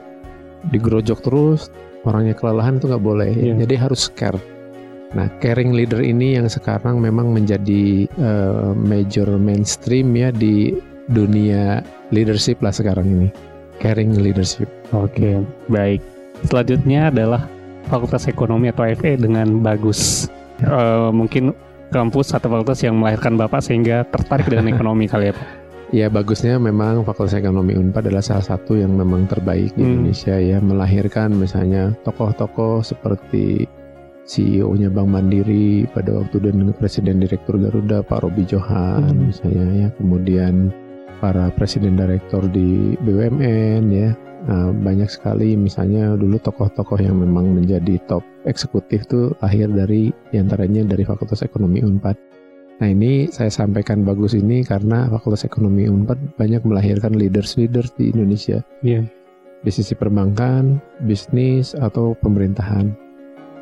[0.70, 1.72] digerojok terus,
[2.04, 3.32] orangnya kelelahan itu nggak boleh.
[3.32, 3.56] Yeah.
[3.64, 4.57] Jadi harus care.
[5.16, 10.76] Nah, caring leader ini yang sekarang memang menjadi uh, major mainstream ya di
[11.08, 11.80] dunia
[12.12, 13.28] leadership lah sekarang ini
[13.80, 14.68] caring leadership.
[14.92, 15.34] Oke, okay,
[15.72, 16.00] baik.
[16.44, 17.48] Selanjutnya adalah
[17.88, 20.28] Fakultas Ekonomi atau FE dengan bagus.
[20.60, 21.56] Uh, mungkin
[21.88, 25.68] kampus atau fakultas yang melahirkan Bapak sehingga tertarik dengan ekonomi kali ya Pak?
[25.88, 29.88] ya bagusnya memang Fakultas Ekonomi Unpad adalah salah satu yang memang terbaik di hmm.
[29.88, 33.64] Indonesia ya melahirkan misalnya tokoh-tokoh seperti
[34.28, 39.24] CEO-nya Bank Mandiri pada waktu dan Presiden Direktur Garuda Pak Robi Johan hmm.
[39.32, 40.68] misalnya ya kemudian
[41.18, 44.14] para presiden direktur di BUMN ya
[44.46, 50.36] nah, banyak sekali misalnya dulu tokoh-tokoh yang memang menjadi top eksekutif tuh lahir dari di
[50.38, 52.28] antaranya dari Fakultas Ekonomi Unpad
[52.78, 58.62] Nah ini saya sampaikan bagus ini karena Fakultas Ekonomi Unpad banyak melahirkan leaders-leaders di Indonesia.
[58.86, 59.02] Iya.
[59.02, 59.04] Yeah.
[59.66, 63.07] Di sisi perbankan, bisnis, atau pemerintahan.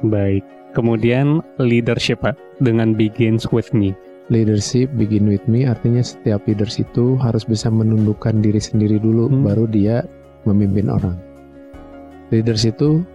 [0.05, 0.45] Baik.
[0.77, 3.97] Kemudian leadership Pak, dengan begins with me.
[4.29, 9.47] Leadership begin with me artinya setiap leaders itu harus bisa menundukkan diri sendiri dulu, hmm.
[9.47, 10.03] baru dia
[10.45, 11.17] memimpin orang.
[12.35, 13.07] Leaders itu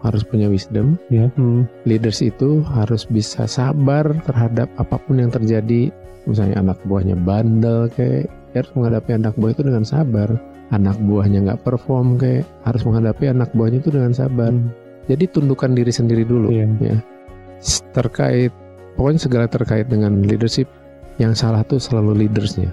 [0.00, 0.96] harus punya wisdom.
[1.12, 1.28] Ya.
[1.36, 1.68] Hmm.
[1.84, 5.92] Leaders itu harus bisa sabar terhadap apa pun yang terjadi.
[6.24, 10.28] Misalnya anak buahnya bandel kayak harus menghadapi anak buah itu dengan sabar.
[10.70, 14.54] Anak buahnya nggak perform kayak harus menghadapi anak buahnya itu dengan sabar.
[14.54, 14.70] Hmm.
[15.10, 16.70] Jadi tundukkan diri sendiri dulu yeah.
[16.78, 16.96] ya.
[17.90, 18.54] Terkait
[18.94, 20.70] pokoknya segala terkait dengan leadership
[21.18, 22.70] yang salah tuh selalu leadersnya.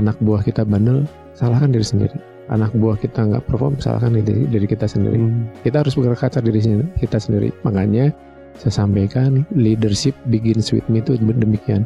[0.00, 1.04] Anak buah kita bandel,
[1.36, 2.16] salahkan diri sendiri
[2.50, 5.66] anak buah kita nggak perform salahkan diri, diri kita sendiri hmm.
[5.66, 6.60] kita harus berkaca diri
[6.98, 8.14] kita sendiri makanya
[8.56, 11.84] saya sampaikan leadership begins with me itu demikian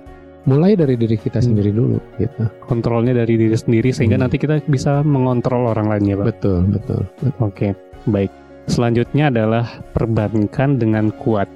[0.49, 1.47] mulai dari diri kita hmm.
[1.53, 4.25] sendiri dulu gitu kontrolnya dari diri sendiri sehingga hmm.
[4.29, 7.41] nanti kita bisa mengontrol orang lainnya pak betul betul, betul.
[7.41, 7.69] oke
[8.09, 8.33] baik
[8.71, 11.51] selanjutnya adalah perbankan dengan kuat.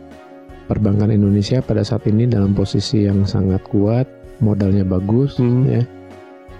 [0.67, 4.09] Perbankan Indonesia pada saat ini dalam posisi yang sangat kuat
[4.43, 5.63] modalnya bagus hmm.
[5.71, 5.83] ya.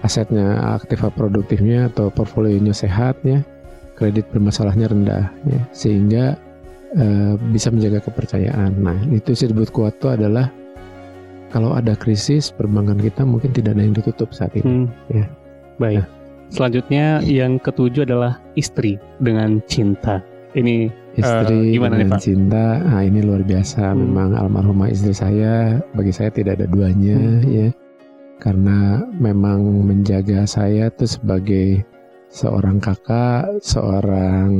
[0.05, 3.43] Asetnya aktif produktifnya atau portfolionya sehat ya.
[3.99, 5.61] Kredit bermasalahnya rendah ya.
[5.73, 6.37] Sehingga
[6.95, 8.77] uh, bisa menjaga kepercayaan.
[8.79, 10.53] Nah itu disebut kuat itu adalah
[11.49, 14.87] kalau ada krisis perbankan kita mungkin tidak ada yang ditutup saat ini hmm.
[15.09, 15.25] ya.
[15.81, 16.05] Baik.
[16.05, 16.07] Nah.
[16.53, 20.21] selanjutnya yang ketujuh adalah istri dengan cinta
[20.55, 20.89] ini
[21.19, 22.19] istri uh, gimana nih, Pak?
[22.23, 23.97] cinta nah ini luar biasa hmm.
[23.99, 27.43] memang almarhumah istri saya bagi saya tidak ada duanya hmm.
[27.51, 27.69] ya
[28.39, 31.87] karena memang menjaga saya tuh sebagai
[32.35, 34.51] seorang kakak, seorang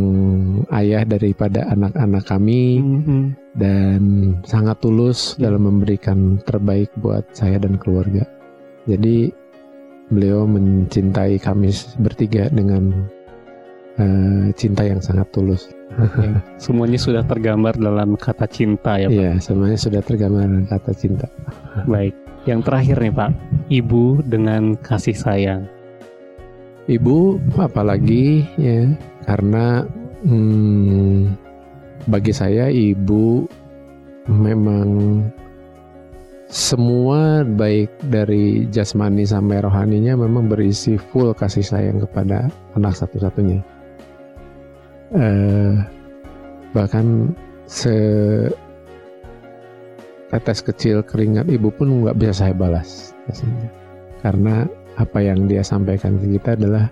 [0.71, 3.23] ayah daripada anak-anak kami mm-hmm.
[3.59, 4.01] dan
[4.47, 5.51] sangat tulus yeah.
[5.51, 8.23] dalam memberikan terbaik buat saya dan keluarga.
[8.87, 9.27] Jadi
[10.07, 13.11] beliau mencintai kami bertiga dengan
[13.99, 15.74] uh, cinta yang sangat tulus.
[16.63, 19.15] Semuanya sudah tergambar dalam kata cinta ya Pak?
[19.15, 21.27] Iya, semuanya sudah tergambar dalam kata cinta.
[21.87, 22.13] Baik.
[22.45, 23.31] Yang terakhir nih Pak,
[23.73, 25.65] ibu dengan kasih sayang.
[26.85, 28.93] Ibu apalagi ya,
[29.25, 29.81] karena
[30.21, 31.33] hmm,
[32.05, 33.49] bagi saya ibu
[34.29, 35.25] memang
[36.45, 43.74] semua baik dari jasmani sampai rohaninya memang berisi full kasih sayang kepada anak satu-satunya.
[45.13, 45.85] Uh,
[46.73, 47.29] bahkan
[47.69, 47.93] se
[50.33, 53.69] tetes kecil keringat ibu pun nggak bisa saya balas biasanya.
[54.25, 54.55] karena
[54.97, 56.89] apa yang dia sampaikan ke kita adalah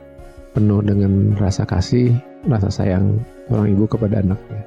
[0.53, 2.14] penuh dengan rasa kasih
[2.47, 4.61] rasa sayang orang ibu kepada anaknya.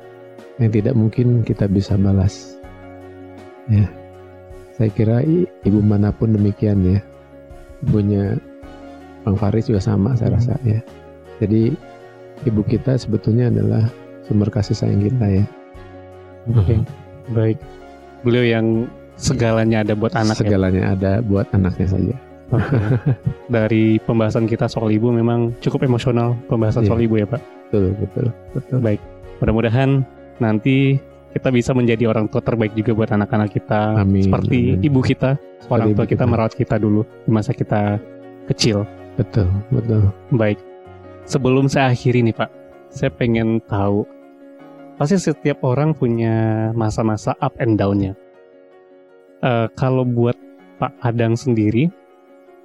[0.56, 2.56] Yang tidak mungkin kita bisa balas.
[3.68, 3.84] Ya.
[4.76, 5.24] Saya kira
[5.64, 7.00] ibu mana pun demikian ya.
[7.84, 8.40] Ibunya
[9.24, 10.80] Bang Faris juga sama saya rasa ya.
[11.40, 11.76] Jadi
[12.44, 13.88] ibu kita sebetulnya adalah
[14.26, 15.44] sumber kasih sayang kita ya.
[16.52, 16.78] Oke okay.
[17.32, 17.58] baik.
[18.26, 18.66] Beliau yang
[19.16, 20.94] segalanya ada buat anak segalanya ya?
[20.98, 22.14] ada buat anaknya saja.
[22.46, 22.78] Okay.
[23.56, 26.90] dari pembahasan kita soal ibu memang cukup emosional pembahasan yeah.
[26.92, 27.40] soal ibu ya pak?
[27.70, 28.78] Betul betul betul.
[28.84, 29.00] Baik.
[29.40, 29.90] Mudah-mudahan
[30.42, 31.00] nanti
[31.36, 34.00] kita bisa menjadi orang tua terbaik juga buat anak-anak kita.
[34.00, 34.86] Amin, seperti amin.
[34.86, 35.36] ibu kita
[35.68, 36.24] orang tua kita, kita.
[36.24, 37.98] merawat kita dulu di masa kita
[38.46, 38.86] kecil.
[39.18, 40.12] Betul betul.
[40.32, 40.60] Baik
[41.26, 42.50] sebelum saya akhiri nih pak
[42.88, 44.06] saya pengen tahu
[44.96, 48.16] pasti setiap orang punya masa-masa up and down-nya.
[49.44, 50.34] Uh, kalau buat
[50.80, 51.92] Pak Adang sendiri,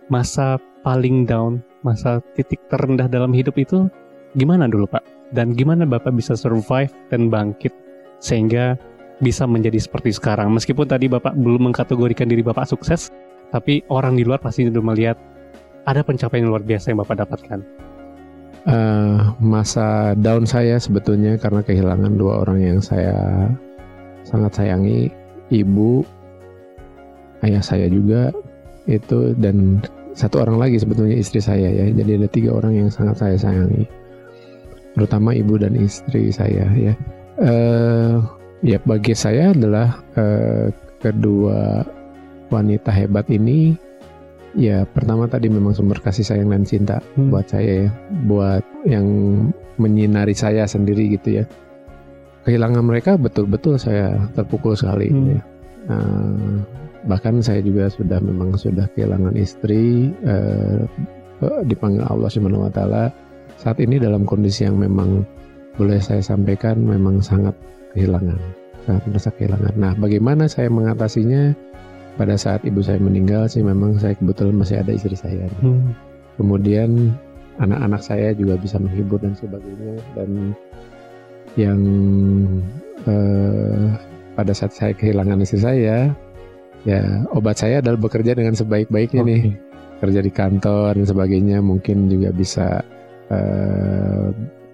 [0.07, 0.55] masa
[0.87, 3.91] paling down, masa titik terendah dalam hidup itu
[4.39, 5.03] gimana dulu Pak?
[5.35, 7.75] Dan gimana Bapak bisa survive dan bangkit
[8.23, 8.79] sehingga
[9.19, 10.55] bisa menjadi seperti sekarang?
[10.55, 13.11] Meskipun tadi Bapak belum mengkategorikan diri Bapak sukses,
[13.51, 15.19] tapi orang di luar pasti sudah melihat
[15.83, 17.90] ada pencapaian luar biasa yang Bapak dapatkan
[18.67, 23.47] uh, masa down saya sebetulnya karena kehilangan dua orang yang saya
[24.27, 25.09] sangat sayangi,
[25.49, 26.05] ibu,
[27.45, 28.29] ayah saya juga
[28.89, 29.81] itu dan
[30.17, 31.85] satu orang lagi sebetulnya istri saya ya.
[31.89, 33.87] Jadi ada tiga orang yang sangat saya sayangi,
[34.97, 36.93] terutama ibu dan istri saya ya.
[37.41, 38.21] Uh,
[38.61, 40.69] ya bagi saya adalah uh,
[41.01, 41.81] kedua
[42.53, 43.73] wanita hebat ini
[44.51, 47.31] Ya pertama tadi memang sumber kasih sayang dan cinta hmm.
[47.31, 47.91] buat saya ya,
[48.27, 49.07] buat yang
[49.79, 51.45] menyinari saya sendiri gitu ya.
[52.43, 55.07] Kehilangan mereka betul-betul saya terpukul sekali.
[55.07, 55.27] Hmm.
[55.31, 55.41] Ya.
[55.89, 56.59] Uh,
[57.07, 60.85] bahkan saya juga sudah memang sudah kehilangan istri, uh,
[61.65, 63.03] dipanggil Allah Subhanahu Wa Taala.
[63.57, 65.25] Saat ini dalam kondisi yang memang
[65.79, 67.55] boleh saya sampaikan memang sangat
[67.95, 68.37] kehilangan,
[68.83, 69.73] sangat merasa kehilangan.
[69.79, 71.70] Nah, bagaimana saya mengatasinya?
[72.19, 75.47] Pada saat ibu saya meninggal sih memang saya kebetulan masih ada istri saya.
[75.63, 75.95] Hmm.
[76.35, 77.15] Kemudian
[77.59, 80.29] anak-anak saya juga bisa menghibur dan sebagainya dan
[81.59, 81.81] yang
[83.05, 83.87] eh,
[84.33, 86.15] pada saat saya kehilangan istri saya
[86.87, 87.01] ya
[87.35, 89.29] obat saya adalah bekerja dengan sebaik-baiknya okay.
[89.29, 89.43] nih
[90.01, 92.81] kerja di kantor dan sebagainya mungkin juga bisa
[93.29, 94.27] eh,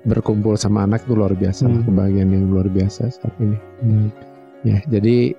[0.08, 1.84] berkumpul sama anak itu luar biasa hmm.
[1.84, 4.08] kebahagiaan yang luar biasa saat ini hmm.
[4.64, 5.36] ya jadi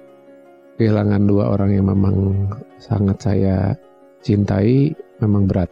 [0.78, 2.46] kehilangan dua orang yang memang
[2.78, 3.74] sangat saya
[4.22, 5.68] cintai memang berat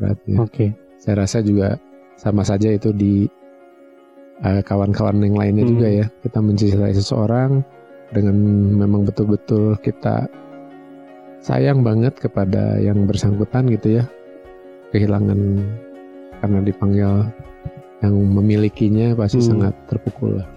[0.00, 0.36] berat ya.
[0.40, 0.48] Oke.
[0.48, 0.70] Okay.
[0.98, 1.76] Saya rasa juga
[2.16, 3.28] sama saja itu di
[4.42, 5.72] eh, kawan-kawan yang lainnya hmm.
[5.76, 6.06] juga ya.
[6.24, 7.60] Kita mencintai seseorang
[8.08, 8.36] dengan
[8.72, 10.24] memang betul-betul kita
[11.44, 14.04] sayang banget kepada yang bersangkutan gitu ya.
[14.96, 15.38] Kehilangan
[16.40, 17.12] karena dipanggil
[18.00, 19.48] yang memilikinya pasti hmm.
[19.52, 20.48] sangat terpukul lah.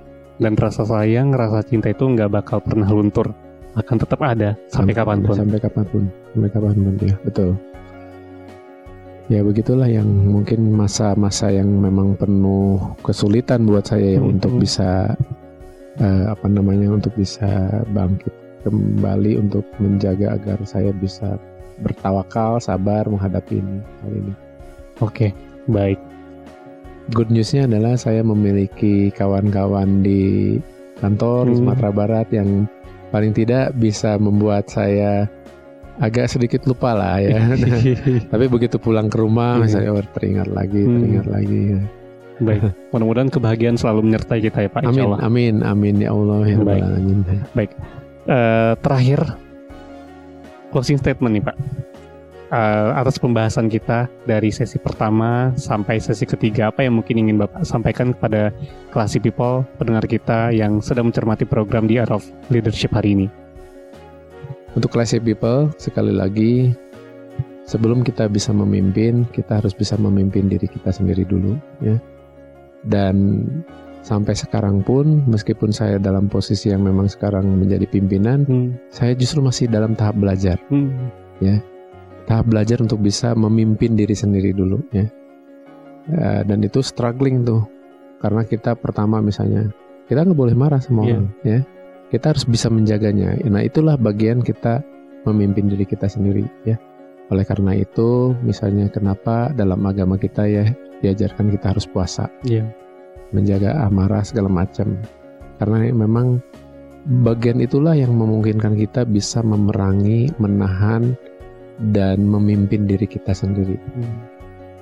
[0.42, 3.30] Dan rasa sayang, rasa cinta itu nggak bakal pernah luntur
[3.76, 5.36] akan tetap ada sampai, sampai kapan pun.
[5.36, 6.04] Sampai kapan pun,
[6.36, 7.52] sampai kapan pun ya betul.
[9.32, 15.16] Ya begitulah yang mungkin masa-masa yang memang penuh kesulitan buat saya hmm, untuk bisa
[16.04, 17.48] uh, apa namanya untuk bisa
[17.96, 18.34] bangkit
[18.68, 21.40] kembali untuk menjaga agar saya bisa
[21.80, 24.34] bertawakal, sabar menghadapi ini hal ini.
[25.00, 25.34] Oke,
[25.72, 25.98] baik.
[27.16, 30.60] Good newsnya adalah saya memiliki kawan-kawan di
[31.02, 31.56] kantor hmm.
[31.58, 32.70] Sumatera Barat yang
[33.12, 35.28] paling tidak bisa membuat saya
[36.00, 37.38] agak sedikit lupa lah ya.
[38.32, 39.62] tapi begitu pulang ke rumah hmm.
[39.68, 40.98] misalnya oh, teringat lagi, hmm.
[40.98, 41.62] teringat lagi.
[41.76, 41.82] Ya.
[42.42, 42.62] Baik,
[42.96, 44.82] mudah-mudahan kebahagiaan selalu menyertai kita ya Pak.
[44.88, 45.20] Amin, Allah.
[45.22, 46.84] amin, amin ya Allah ya Baik,
[47.54, 47.72] baik.
[48.22, 49.20] Uh, terakhir
[50.72, 51.58] closing statement nih Pak
[52.52, 57.64] uh, atas pembahasan kita dari sesi pertama sampai sesi ketiga apa yang mungkin ingin Bapak
[57.64, 58.52] sampaikan kepada
[58.92, 63.28] classy people pendengar kita yang sedang mencermati program di Art of Leadership hari ini.
[64.76, 66.72] Untuk classy people sekali lagi
[67.68, 71.96] sebelum kita bisa memimpin kita harus bisa memimpin diri kita sendiri dulu ya.
[72.82, 73.46] Dan
[74.02, 78.70] sampai sekarang pun meskipun saya dalam posisi yang memang sekarang menjadi pimpinan, hmm.
[78.90, 80.58] saya justru masih dalam tahap belajar.
[80.74, 81.12] Hmm.
[81.38, 81.62] Ya
[82.26, 85.06] tahap belajar untuk bisa memimpin diri sendiri dulu ya.
[86.10, 87.66] ya dan itu struggling tuh
[88.22, 89.70] karena kita pertama misalnya
[90.06, 91.10] kita nggak boleh marah sama yeah.
[91.10, 91.60] orang ya
[92.14, 94.84] kita harus bisa menjaganya nah itulah bagian kita
[95.26, 96.78] memimpin diri kita sendiri ya
[97.32, 100.68] oleh karena itu misalnya kenapa dalam agama kita ya
[101.00, 102.68] diajarkan kita harus puasa yeah.
[103.32, 105.00] menjaga amarah segala macam
[105.58, 106.44] karena memang
[107.26, 111.18] bagian itulah yang memungkinkan kita bisa memerangi menahan
[111.90, 113.76] dan memimpin diri kita sendiri.
[113.98, 114.16] Hmm.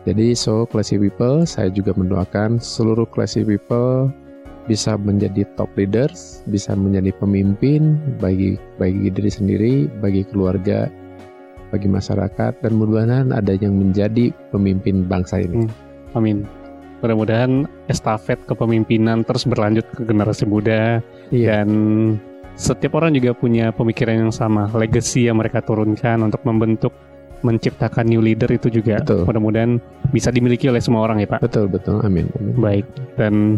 [0.08, 4.12] Jadi so classy people, saya juga mendoakan seluruh classy people
[4.68, 10.88] bisa menjadi top leaders, bisa menjadi pemimpin bagi bagi diri sendiri, bagi keluarga,
[11.74, 15.66] bagi masyarakat dan mudah-mudahan ada yang menjadi pemimpin bangsa ini.
[15.66, 16.18] Hmm.
[16.18, 16.38] Amin.
[17.00, 21.00] Mudah-mudahan estafet kepemimpinan terus berlanjut ke generasi muda
[21.32, 21.64] iya.
[21.64, 21.70] dan
[22.60, 26.92] setiap orang juga punya pemikiran yang sama, legacy yang mereka turunkan untuk membentuk
[27.40, 29.80] menciptakan new leader itu juga mudah-mudahan
[30.12, 31.40] bisa dimiliki oleh semua orang ya Pak.
[31.40, 32.28] Betul betul, amin.
[32.36, 32.56] amin.
[32.60, 32.86] Baik
[33.16, 33.56] dan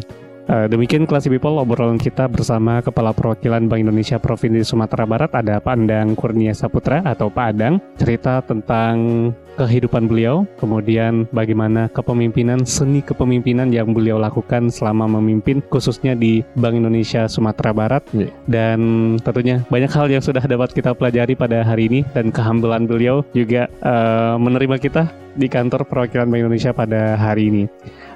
[0.50, 5.32] Uh, demikian kelas people obrolan kita bersama Kepala Perwakilan Bank Indonesia Provinsi Sumatera Barat.
[5.32, 9.30] Ada Pak Andang Kurnia Saputra atau Pak Adang cerita tentang
[9.60, 16.80] kehidupan beliau, kemudian bagaimana kepemimpinan seni kepemimpinan yang beliau lakukan selama memimpin khususnya di Bank
[16.80, 18.04] Indonesia Sumatera Barat.
[18.12, 18.34] Yeah.
[18.50, 18.80] dan
[19.22, 22.02] tentunya banyak hal yang sudah dapat kita pelajari pada hari ini.
[22.16, 27.64] Dan kehambalan beliau juga uh, menerima kita di kantor perwakilan Bank Indonesia pada hari ini.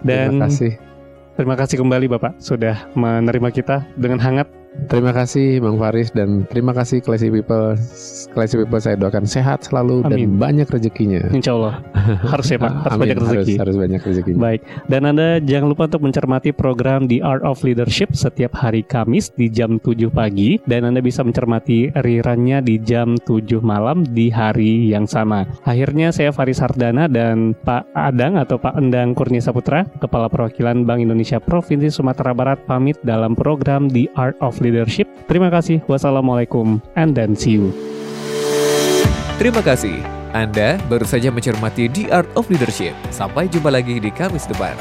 [0.02, 0.95] Dan Terima kasih
[1.36, 4.48] Terima kasih kembali Bapak sudah menerima kita dengan hangat
[4.86, 7.74] Terima kasih Bang Faris dan terima kasih Classy People.
[8.36, 10.12] Classy People saya doakan sehat selalu Amin.
[10.12, 11.32] dan banyak rezekinya.
[11.32, 11.82] Insya Allah.
[12.32, 13.02] Harus ya Pak, harus Amin.
[13.02, 13.34] banyak rezeki.
[13.34, 14.32] Harus, harus banyak rezeki.
[14.38, 14.62] Baik.
[14.86, 19.50] Dan Anda jangan lupa untuk mencermati program The Art of Leadership setiap hari Kamis di
[19.50, 25.10] jam 7 pagi dan Anda bisa mencermati rirannya di jam 7 malam di hari yang
[25.10, 25.50] sama.
[25.66, 31.02] Akhirnya saya Faris Hardana dan Pak Adang atau Pak Endang Kurnia Saputra, Kepala Perwakilan Bank
[31.02, 35.06] Indonesia Provinsi Sumatera Barat pamit dalam program The Art of leadership.
[35.30, 35.86] Terima kasih.
[35.86, 37.70] Wassalamualaikum and then see you.
[39.38, 40.02] Terima kasih.
[40.34, 42.98] Anda baru saja mencermati The Art of Leadership.
[43.14, 44.74] Sampai jumpa lagi di Kamis depan.